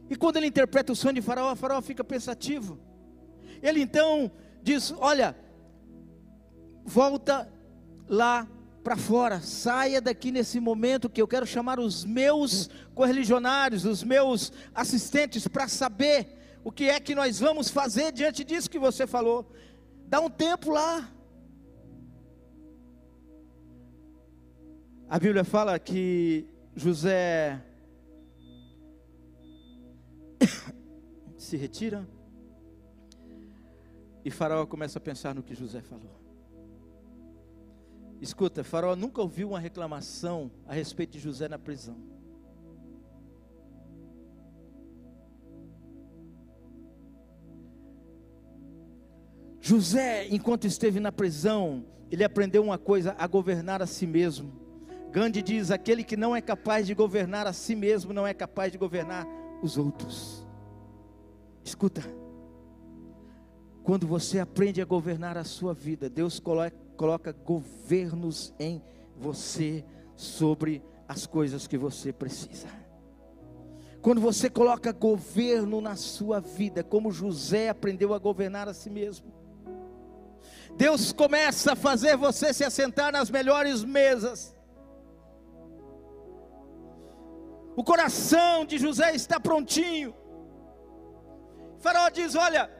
E 0.08 0.16
quando 0.16 0.36
ele 0.36 0.46
interpreta 0.46 0.92
o 0.92 0.96
sonho 0.96 1.14
de 1.14 1.22
Faraó, 1.22 1.54
Faraó 1.56 1.80
fica 1.82 2.04
pensativo. 2.04 2.78
Ele 3.62 3.80
então 3.80 4.30
diz: 4.62 4.94
Olha, 4.98 5.36
volta 6.84 7.50
lá 8.08 8.48
para 8.84 8.96
fora, 8.96 9.40
saia 9.40 10.00
daqui 10.00 10.30
nesse 10.30 10.60
momento 10.60 11.10
que 11.10 11.20
eu 11.20 11.26
quero 11.26 11.44
chamar 11.44 11.80
os 11.80 12.04
meus 12.04 12.70
correligionários, 12.94 13.84
os 13.84 14.04
meus 14.04 14.52
assistentes, 14.72 15.48
para 15.48 15.66
saber 15.66 16.35
o 16.66 16.72
que 16.72 16.90
é 16.90 16.98
que 16.98 17.14
nós 17.14 17.38
vamos 17.38 17.68
fazer 17.68 18.10
diante 18.10 18.42
disso 18.42 18.68
que 18.68 18.76
você 18.76 19.06
falou? 19.06 19.48
Dá 20.08 20.20
um 20.20 20.28
tempo 20.28 20.72
lá. 20.72 21.08
A 25.08 25.16
Bíblia 25.16 25.44
fala 25.44 25.78
que 25.78 26.44
José 26.74 27.62
se 31.38 31.56
retira 31.56 32.04
e 34.24 34.30
Faraó 34.32 34.66
começa 34.66 34.98
a 34.98 35.00
pensar 35.00 35.36
no 35.36 35.44
que 35.44 35.54
José 35.54 35.80
falou. 35.82 36.20
Escuta, 38.20 38.64
Faraó 38.64 38.96
nunca 38.96 39.22
ouviu 39.22 39.50
uma 39.50 39.60
reclamação 39.60 40.50
a 40.66 40.74
respeito 40.74 41.12
de 41.12 41.20
José 41.20 41.46
na 41.46 41.60
prisão. 41.60 42.15
José, 49.66 50.28
enquanto 50.30 50.64
esteve 50.64 51.00
na 51.00 51.10
prisão, 51.10 51.84
ele 52.08 52.22
aprendeu 52.22 52.62
uma 52.62 52.78
coisa: 52.78 53.16
a 53.18 53.26
governar 53.26 53.82
a 53.82 53.86
si 53.86 54.06
mesmo. 54.06 54.52
Gandhi 55.10 55.42
diz: 55.42 55.72
aquele 55.72 56.04
que 56.04 56.16
não 56.16 56.36
é 56.36 56.40
capaz 56.40 56.86
de 56.86 56.94
governar 56.94 57.48
a 57.48 57.52
si 57.52 57.74
mesmo, 57.74 58.12
não 58.12 58.24
é 58.24 58.32
capaz 58.32 58.70
de 58.70 58.78
governar 58.78 59.26
os 59.60 59.76
outros. 59.76 60.46
Escuta, 61.64 62.00
quando 63.82 64.06
você 64.06 64.38
aprende 64.38 64.80
a 64.80 64.84
governar 64.84 65.36
a 65.36 65.42
sua 65.42 65.74
vida, 65.74 66.08
Deus 66.08 66.38
coloca, 66.38 67.32
governos 67.32 68.54
em 68.60 68.80
você 69.16 69.84
sobre 70.14 70.80
as 71.08 71.26
coisas 71.26 71.66
que 71.66 71.76
você 71.76 72.12
precisa. 72.12 72.68
Quando 74.00 74.20
você 74.20 74.48
coloca 74.48 74.92
governo 74.92 75.80
na 75.80 75.96
sua 75.96 76.38
vida, 76.38 76.84
como 76.84 77.10
José 77.10 77.68
aprendeu 77.68 78.14
a 78.14 78.18
governar 78.20 78.68
a 78.68 78.72
si 78.72 78.88
mesmo, 78.88 79.34
Deus 80.76 81.12
começa 81.12 81.72
a 81.72 81.76
fazer 81.76 82.16
você 82.16 82.52
se 82.52 82.64
assentar 82.64 83.10
nas 83.10 83.30
melhores 83.30 83.82
mesas. 83.82 84.54
O 87.74 87.82
coração 87.84 88.64
de 88.64 88.78
José 88.78 89.14
está 89.14 89.38
prontinho. 89.40 90.14
Faraó 91.78 92.08
diz: 92.10 92.34
Olha, 92.34 92.70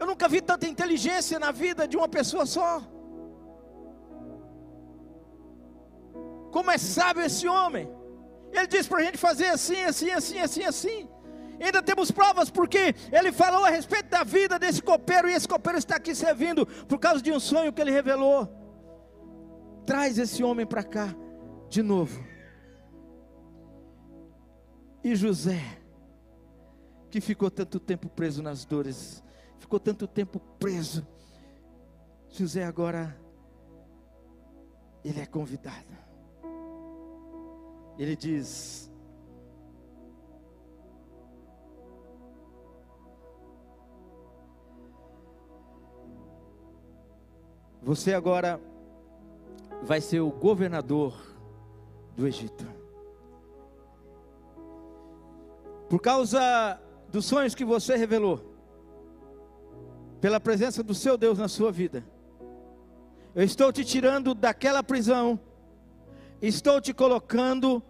eu 0.00 0.06
nunca 0.06 0.28
vi 0.28 0.40
tanta 0.40 0.66
inteligência 0.66 1.38
na 1.38 1.50
vida 1.50 1.88
de 1.88 1.96
uma 1.96 2.08
pessoa 2.08 2.44
só. 2.46 2.82
Como 6.52 6.70
é 6.70 6.78
sábio 6.78 7.24
esse 7.24 7.46
homem. 7.48 7.86
Ele 8.52 8.66
diz 8.66 8.86
para 8.86 8.98
a 8.98 9.02
gente 9.02 9.18
fazer 9.18 9.48
assim, 9.48 9.82
assim, 9.82 10.10
assim, 10.10 10.38
assim, 10.38 10.64
assim. 10.64 11.08
Ainda 11.60 11.82
temos 11.82 12.10
provas 12.10 12.50
porque 12.50 12.94
ele 13.12 13.32
falou 13.32 13.64
a 13.64 13.70
respeito 13.70 14.10
da 14.10 14.22
vida 14.22 14.58
desse 14.58 14.82
copeiro 14.82 15.28
e 15.28 15.32
esse 15.32 15.48
copeiro 15.48 15.78
está 15.78 15.96
aqui 15.96 16.14
servindo 16.14 16.66
por 16.66 16.98
causa 16.98 17.22
de 17.22 17.32
um 17.32 17.40
sonho 17.40 17.72
que 17.72 17.80
ele 17.80 17.90
revelou. 17.90 18.48
Traz 19.86 20.18
esse 20.18 20.42
homem 20.42 20.66
para 20.66 20.82
cá 20.82 21.14
de 21.68 21.82
novo. 21.82 22.24
E 25.02 25.14
José, 25.14 25.62
que 27.10 27.20
ficou 27.20 27.50
tanto 27.50 27.78
tempo 27.78 28.08
preso 28.08 28.42
nas 28.42 28.64
dores, 28.64 29.22
ficou 29.58 29.78
tanto 29.78 30.06
tempo 30.06 30.40
preso. 30.58 31.06
José 32.28 32.64
agora 32.64 33.16
ele 35.04 35.20
é 35.20 35.26
convidado. 35.26 35.96
Ele 37.98 38.16
diz: 38.16 38.90
Você 47.86 48.12
agora 48.12 48.60
vai 49.80 50.00
ser 50.00 50.18
o 50.18 50.28
governador 50.28 51.16
do 52.16 52.26
Egito. 52.26 52.66
Por 55.88 56.00
causa 56.00 56.80
dos 57.12 57.26
sonhos 57.26 57.54
que 57.54 57.64
você 57.64 57.94
revelou, 57.94 58.44
pela 60.20 60.40
presença 60.40 60.82
do 60.82 60.96
seu 60.96 61.16
Deus 61.16 61.38
na 61.38 61.46
sua 61.46 61.70
vida, 61.70 62.04
eu 63.36 63.44
estou 63.44 63.72
te 63.72 63.84
tirando 63.84 64.34
daquela 64.34 64.82
prisão, 64.82 65.38
estou 66.42 66.80
te 66.80 66.92
colocando 66.92 67.80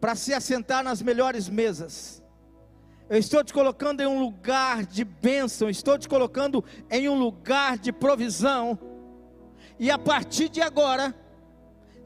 para 0.00 0.16
se 0.16 0.34
assentar 0.34 0.82
nas 0.82 1.00
melhores 1.00 1.48
mesas. 1.48 2.20
Eu 3.08 3.18
estou 3.18 3.44
te 3.44 3.52
colocando 3.52 4.00
em 4.00 4.06
um 4.06 4.18
lugar 4.18 4.84
de 4.84 5.04
bênção, 5.04 5.70
estou 5.70 5.96
te 5.96 6.08
colocando 6.08 6.64
em 6.90 7.08
um 7.08 7.16
lugar 7.16 7.78
de 7.78 7.92
provisão 7.92 8.90
e 9.82 9.90
a 9.90 9.98
partir 9.98 10.48
de 10.48 10.62
agora, 10.62 11.12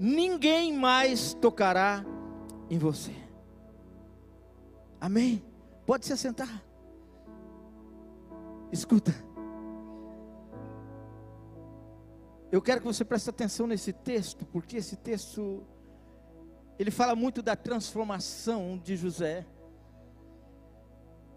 ninguém 0.00 0.72
mais 0.72 1.34
tocará 1.34 2.02
em 2.70 2.78
você. 2.78 3.12
Amém? 4.98 5.44
Pode 5.84 6.06
se 6.06 6.12
assentar. 6.14 6.64
Escuta. 8.72 9.14
Eu 12.50 12.62
quero 12.62 12.80
que 12.80 12.86
você 12.86 13.04
preste 13.04 13.28
atenção 13.28 13.66
nesse 13.66 13.92
texto, 13.92 14.46
porque 14.46 14.78
esse 14.78 14.96
texto 14.96 15.62
ele 16.78 16.90
fala 16.90 17.14
muito 17.14 17.42
da 17.42 17.54
transformação 17.54 18.80
de 18.82 18.96
José. 18.96 19.44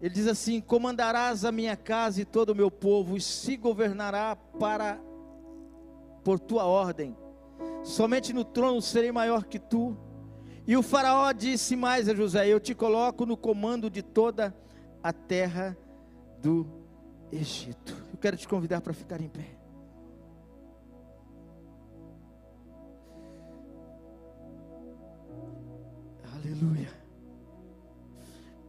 Ele 0.00 0.14
diz 0.14 0.26
assim: 0.26 0.58
Comandarás 0.58 1.44
a 1.44 1.52
minha 1.52 1.76
casa 1.76 2.22
e 2.22 2.24
todo 2.24 2.48
o 2.48 2.54
meu 2.54 2.70
povo, 2.70 3.18
e 3.18 3.20
se 3.20 3.58
governará 3.58 4.34
para 4.58 4.98
por 6.22 6.38
tua 6.38 6.64
ordem. 6.64 7.16
Somente 7.82 8.32
no 8.32 8.44
trono 8.44 8.80
serei 8.80 9.12
maior 9.12 9.44
que 9.44 9.58
tu. 9.58 9.96
E 10.66 10.76
o 10.76 10.82
Faraó 10.82 11.32
disse 11.32 11.74
mais 11.76 12.08
a 12.08 12.14
José: 12.14 12.46
Eu 12.48 12.60
te 12.60 12.74
coloco 12.74 13.24
no 13.26 13.36
comando 13.36 13.90
de 13.90 14.02
toda 14.02 14.54
a 15.02 15.12
terra 15.12 15.76
do 16.40 16.66
Egito. 17.32 17.96
Eu 18.12 18.18
quero 18.18 18.36
te 18.36 18.46
convidar 18.46 18.80
para 18.80 18.92
ficar 18.92 19.20
em 19.20 19.28
pé. 19.28 19.56
Aleluia. 26.34 26.88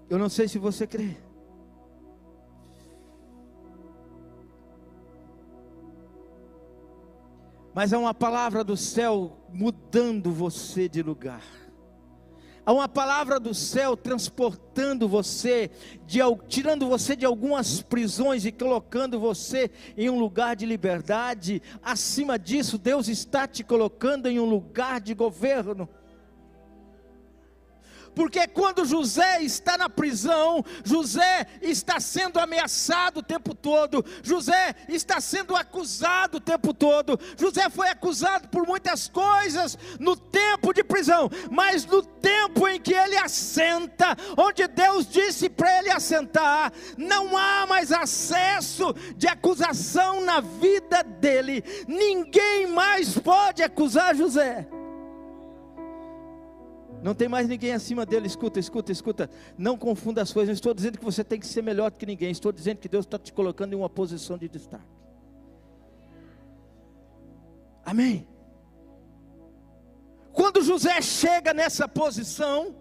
Eu 0.09 0.17
não 0.17 0.27
sei 0.27 0.47
se 0.47 0.57
você 0.57 0.85
crê. 0.85 1.17
Mas 7.73 7.93
há 7.93 7.99
uma 7.99 8.13
palavra 8.13 8.63
do 8.63 8.75
céu 8.75 9.37
mudando 9.51 10.31
você 10.31 10.89
de 10.89 11.01
lugar. 11.01 11.43
Há 12.63 12.73
uma 12.73 12.87
palavra 12.87 13.39
do 13.39 13.55
céu 13.55 13.97
transportando 13.97 15.07
você, 15.07 15.71
de, 16.05 16.19
tirando 16.47 16.87
você 16.87 17.15
de 17.15 17.25
algumas 17.25 17.81
prisões 17.81 18.45
e 18.45 18.51
colocando 18.51 19.19
você 19.19 19.71
em 19.97 20.09
um 20.09 20.19
lugar 20.19 20.55
de 20.55 20.65
liberdade. 20.67 21.61
Acima 21.81 22.37
disso, 22.37 22.77
Deus 22.77 23.07
está 23.07 23.47
te 23.47 23.63
colocando 23.63 24.27
em 24.27 24.39
um 24.39 24.45
lugar 24.45 25.01
de 25.01 25.15
governo. 25.15 25.89
Porque 28.15 28.47
quando 28.47 28.85
José 28.85 29.41
está 29.41 29.77
na 29.77 29.89
prisão, 29.89 30.63
José 30.83 31.45
está 31.61 31.99
sendo 31.99 32.39
ameaçado 32.39 33.19
o 33.19 33.23
tempo 33.23 33.53
todo, 33.53 34.03
José 34.21 34.75
está 34.87 35.19
sendo 35.21 35.55
acusado 35.55 36.37
o 36.37 36.41
tempo 36.41 36.73
todo. 36.73 37.19
José 37.37 37.69
foi 37.69 37.89
acusado 37.89 38.49
por 38.49 38.67
muitas 38.67 39.07
coisas 39.07 39.77
no 39.99 40.15
tempo 40.15 40.73
de 40.73 40.83
prisão, 40.83 41.29
mas 41.49 41.85
no 41.85 42.01
tempo 42.01 42.67
em 42.67 42.79
que 42.79 42.93
ele 42.93 43.17
assenta, 43.17 44.15
onde 44.37 44.67
Deus 44.67 45.07
disse 45.07 45.49
para 45.49 45.79
ele 45.79 45.91
assentar, 45.91 46.71
não 46.97 47.37
há 47.37 47.65
mais 47.65 47.91
acesso 47.91 48.93
de 49.15 49.27
acusação 49.27 50.21
na 50.21 50.41
vida 50.41 51.03
dele. 51.03 51.63
Ninguém 51.87 52.67
mais 52.67 53.17
pode 53.17 53.63
acusar 53.63 54.15
José. 54.15 54.67
Não 57.01 57.15
tem 57.15 57.27
mais 57.27 57.47
ninguém 57.47 57.73
acima 57.73 58.05
dele. 58.05 58.27
Escuta, 58.27 58.59
escuta, 58.59 58.91
escuta. 58.91 59.29
Não 59.57 59.77
confunda 59.77 60.21
as 60.21 60.31
coisas. 60.31 60.49
Não 60.49 60.53
estou 60.53 60.73
dizendo 60.73 60.97
que 60.99 61.05
você 61.05 61.23
tem 61.23 61.39
que 61.39 61.47
ser 61.47 61.61
melhor 61.61 61.89
do 61.91 61.97
que 61.97 62.05
ninguém. 62.05 62.31
Estou 62.31 62.51
dizendo 62.51 62.77
que 62.77 62.87
Deus 62.87 63.05
está 63.05 63.17
te 63.17 63.33
colocando 63.33 63.73
em 63.73 63.75
uma 63.75 63.89
posição 63.89 64.37
de 64.37 64.47
destaque. 64.47 64.85
Amém. 67.83 68.27
Quando 70.31 70.61
José 70.61 71.01
chega 71.01 71.53
nessa 71.53 71.87
posição, 71.87 72.75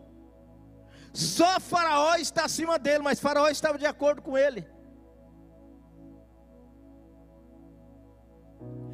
só 1.12 1.58
Faraó 1.58 2.14
está 2.16 2.44
acima 2.44 2.78
dele, 2.78 3.02
mas 3.02 3.18
Faraó 3.18 3.48
estava 3.48 3.76
de 3.76 3.86
acordo 3.86 4.22
com 4.22 4.36
ele. 4.36 4.66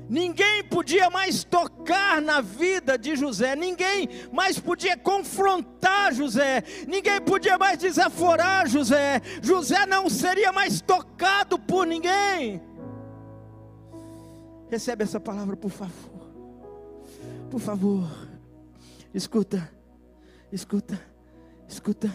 Ninguém 0.08 0.62
podia 0.62 1.10
mais 1.10 1.42
tocar 1.42 2.22
na 2.22 2.40
vida 2.40 2.96
de 2.96 3.16
José, 3.16 3.56
ninguém 3.56 4.08
mais 4.32 4.58
podia 4.58 4.96
confrontar 4.96 6.14
José, 6.14 6.62
ninguém 6.86 7.20
podia 7.20 7.58
mais 7.58 7.78
desaforar 7.78 8.68
José. 8.68 9.20
José 9.42 9.84
não 9.84 10.08
seria 10.08 10.52
mais 10.52 10.80
tocado 10.80 11.58
por 11.58 11.84
ninguém. 11.86 12.62
Recebe 14.70 15.02
essa 15.02 15.18
palavra, 15.18 15.56
por 15.56 15.70
favor. 15.70 16.30
Por 17.50 17.60
favor. 17.60 18.08
Escuta, 19.12 19.68
escuta, 20.52 21.00
escuta. 21.68 22.12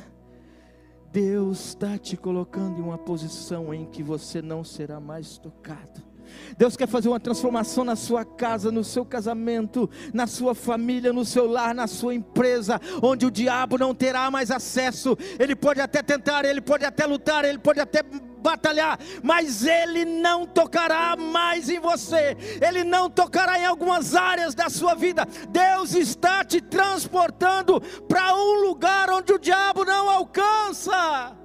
Deus 1.12 1.60
está 1.70 1.98
te 1.98 2.16
colocando 2.16 2.80
em 2.80 2.82
uma 2.82 2.98
posição 2.98 3.74
em 3.74 3.86
que 3.86 4.02
você 4.02 4.42
não 4.42 4.64
será 4.64 4.98
mais 4.98 5.38
tocado 5.38 6.11
Deus 6.58 6.76
quer 6.78 6.88
fazer 6.88 7.10
uma 7.10 7.20
transformação 7.20 7.84
na 7.84 7.96
sua 7.96 8.24
casa, 8.24 8.72
no 8.72 8.84
seu 8.84 9.06
casamento, 9.06 9.90
na 10.14 10.28
sua 10.28 10.54
família, 10.54 11.14
no 11.14 11.26
seu 11.26 11.48
lar, 11.48 11.74
na 11.74 11.88
sua 11.88 12.14
empresa, 12.14 12.80
onde 13.02 13.26
o 13.26 13.32
diabo 13.32 13.78
não 13.78 13.94
terá 13.94 14.30
mais 14.30 14.52
acesso. 14.52 15.18
Ele 15.40 15.56
pode 15.56 15.82
até 15.82 16.02
tentar, 16.04 16.46
ele 16.46 16.62
pode 16.62 16.86
até 16.86 17.06
lutar, 17.06 17.46
ele 17.46 17.60
pode 17.60 17.80
até 17.80 18.04
batalhar, 18.42 19.00
mas 19.22 19.66
ele 19.66 20.04
não 20.04 20.46
tocará 20.46 21.16
mais 21.16 21.70
em 21.70 21.80
você, 21.80 22.36
ele 22.60 22.84
não 22.84 23.10
tocará 23.10 23.60
em 23.60 23.66
algumas 23.66 24.16
áreas 24.16 24.56
da 24.56 24.70
sua 24.70 24.96
vida. 24.96 25.28
Deus 25.50 25.94
está 25.94 26.44
te 26.44 26.60
transportando 26.60 27.80
para 28.08 28.36
um 28.36 28.62
lugar 28.68 29.10
onde 29.10 29.32
o 29.32 29.40
diabo 29.40 29.86
não 29.86 30.10
alcança. 30.10 31.41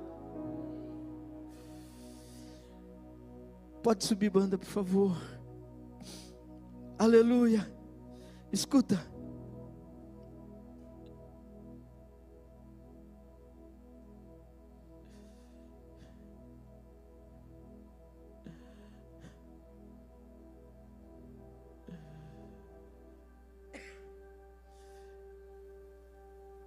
Pode 3.87 4.05
subir, 4.05 4.31
banda, 4.31 4.59
por 4.59 4.67
favor. 4.67 5.17
Aleluia. 6.99 7.73
Escuta. 8.53 9.01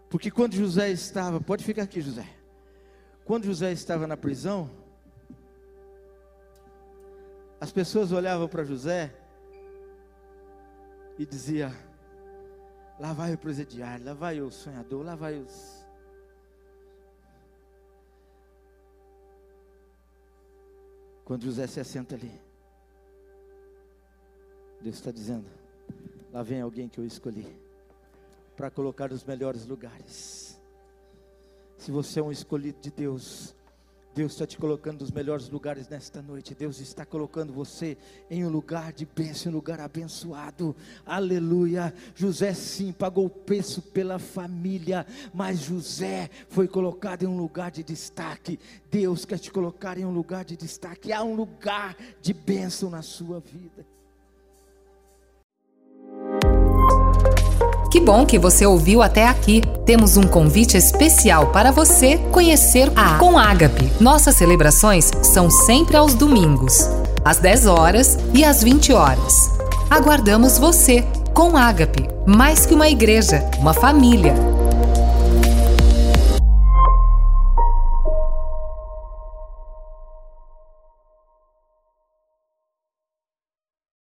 Porque 0.09 0.32
quando 0.32 0.55
José 0.55 0.89
estava, 0.89 1.41
pode 1.41 1.65
ficar 1.65 1.84
aqui, 1.84 1.99
José. 1.99 2.26
Quando 3.26 3.43
José 3.43 3.74
estava 3.74 4.07
na 4.07 4.15
prisão, 4.15 4.78
as 7.60 7.72
pessoas 7.72 8.12
olhavam 8.12 8.47
para 8.47 8.64
José 8.64 9.14
e 11.18 11.26
dizia: 11.26 11.72
lá 12.99 13.14
vai 13.14 13.34
o 13.34 13.38
presidiário, 13.38 14.05
lá 14.05 14.14
vai 14.14 14.41
o 14.41 14.51
sonhador, 14.51 15.03
lá 15.03 15.16
vai 15.16 15.38
os 15.38 15.80
Quando 21.30 21.43
José 21.43 21.68
se 21.68 21.80
assenta 21.80 22.16
ali, 22.16 22.41
Deus 24.82 24.95
está 24.95 25.12
dizendo: 25.12 25.45
lá 26.34 26.41
vem 26.41 26.60
alguém 26.60 26.89
que 26.89 26.99
eu 26.99 27.05
escolhi 27.05 27.55
para 28.57 28.72
colocar 28.72 29.10
nos 29.10 29.24
melhores 29.24 29.68
lugares. 29.68 30.60
Se 31.78 31.91
você 31.91 32.20
é 32.20 32.24
um 32.24 32.32
escolhido 32.32 32.82
de 32.82 32.89
Deus, 32.89 33.55
Deus 34.20 34.34
está 34.34 34.45
te 34.45 34.57
colocando 34.57 34.99
nos 34.99 35.11
melhores 35.11 35.47
lugares 35.47 35.88
nesta 35.88 36.22
noite. 36.22 36.53
Deus 36.53 36.82
está 36.82 37.05
colocando 37.05 37.53
você 37.53 37.97
em 38.30 38.43
um 38.43 38.49
lugar 38.49 38.91
de 38.91 39.05
bênção, 39.05 39.49
um 39.49 39.55
lugar 39.55 39.80
abençoado. 39.80 40.76
Aleluia. 41.05 41.93
José 42.13 42.53
sim 42.53 42.91
pagou 42.91 43.28
o 43.28 43.30
preço 43.30 43.82
pela 43.82 44.20
família, 44.20 45.07
mas 45.34 45.59
José 45.59 46.30
foi 46.49 46.67
colocado 46.67 47.24
em 47.24 47.28
um 47.28 47.38
lugar 47.38 47.72
de 47.72 47.82
destaque. 47.82 48.59
Deus 48.91 49.24
quer 49.24 49.39
te 49.39 49.49
colocar 49.49 49.97
em 49.97 50.03
um 50.03 50.11
lugar 50.11 50.43
de 50.43 50.57
destaque. 50.57 51.13
Há 51.13 51.24
um 51.24 51.36
lugar 51.36 51.95
de 52.22 52.34
bênção 52.34 52.89
na 52.89 53.01
sua 53.01 53.39
vida. 53.39 53.86
Que 57.89 57.99
bom 57.99 58.23
que 58.23 58.37
você 58.37 58.67
ouviu 58.67 59.01
até 59.01 59.27
aqui. 59.27 59.63
Temos 59.83 60.15
um 60.15 60.23
convite 60.23 60.77
especial 60.77 61.47
para 61.47 61.71
você 61.71 62.17
conhecer 62.31 62.91
a 62.95 63.17
Com 63.17 63.37
Ágape. 63.37 63.91
Nossas 63.99 64.35
celebrações 64.35 65.11
são 65.23 65.49
sempre 65.49 65.97
aos 65.97 66.13
domingos, 66.13 66.87
às 67.25 67.39
10 67.39 67.65
horas 67.65 68.19
e 68.31 68.43
às 68.43 68.63
20 68.63 68.93
horas. 68.93 69.33
Aguardamos 69.89 70.59
você 70.59 71.03
com 71.33 71.57
Ágape, 71.57 72.07
mais 72.27 72.63
que 72.67 72.75
uma 72.75 72.89
igreja, 72.89 73.43
uma 73.59 73.73
família. 73.73 74.35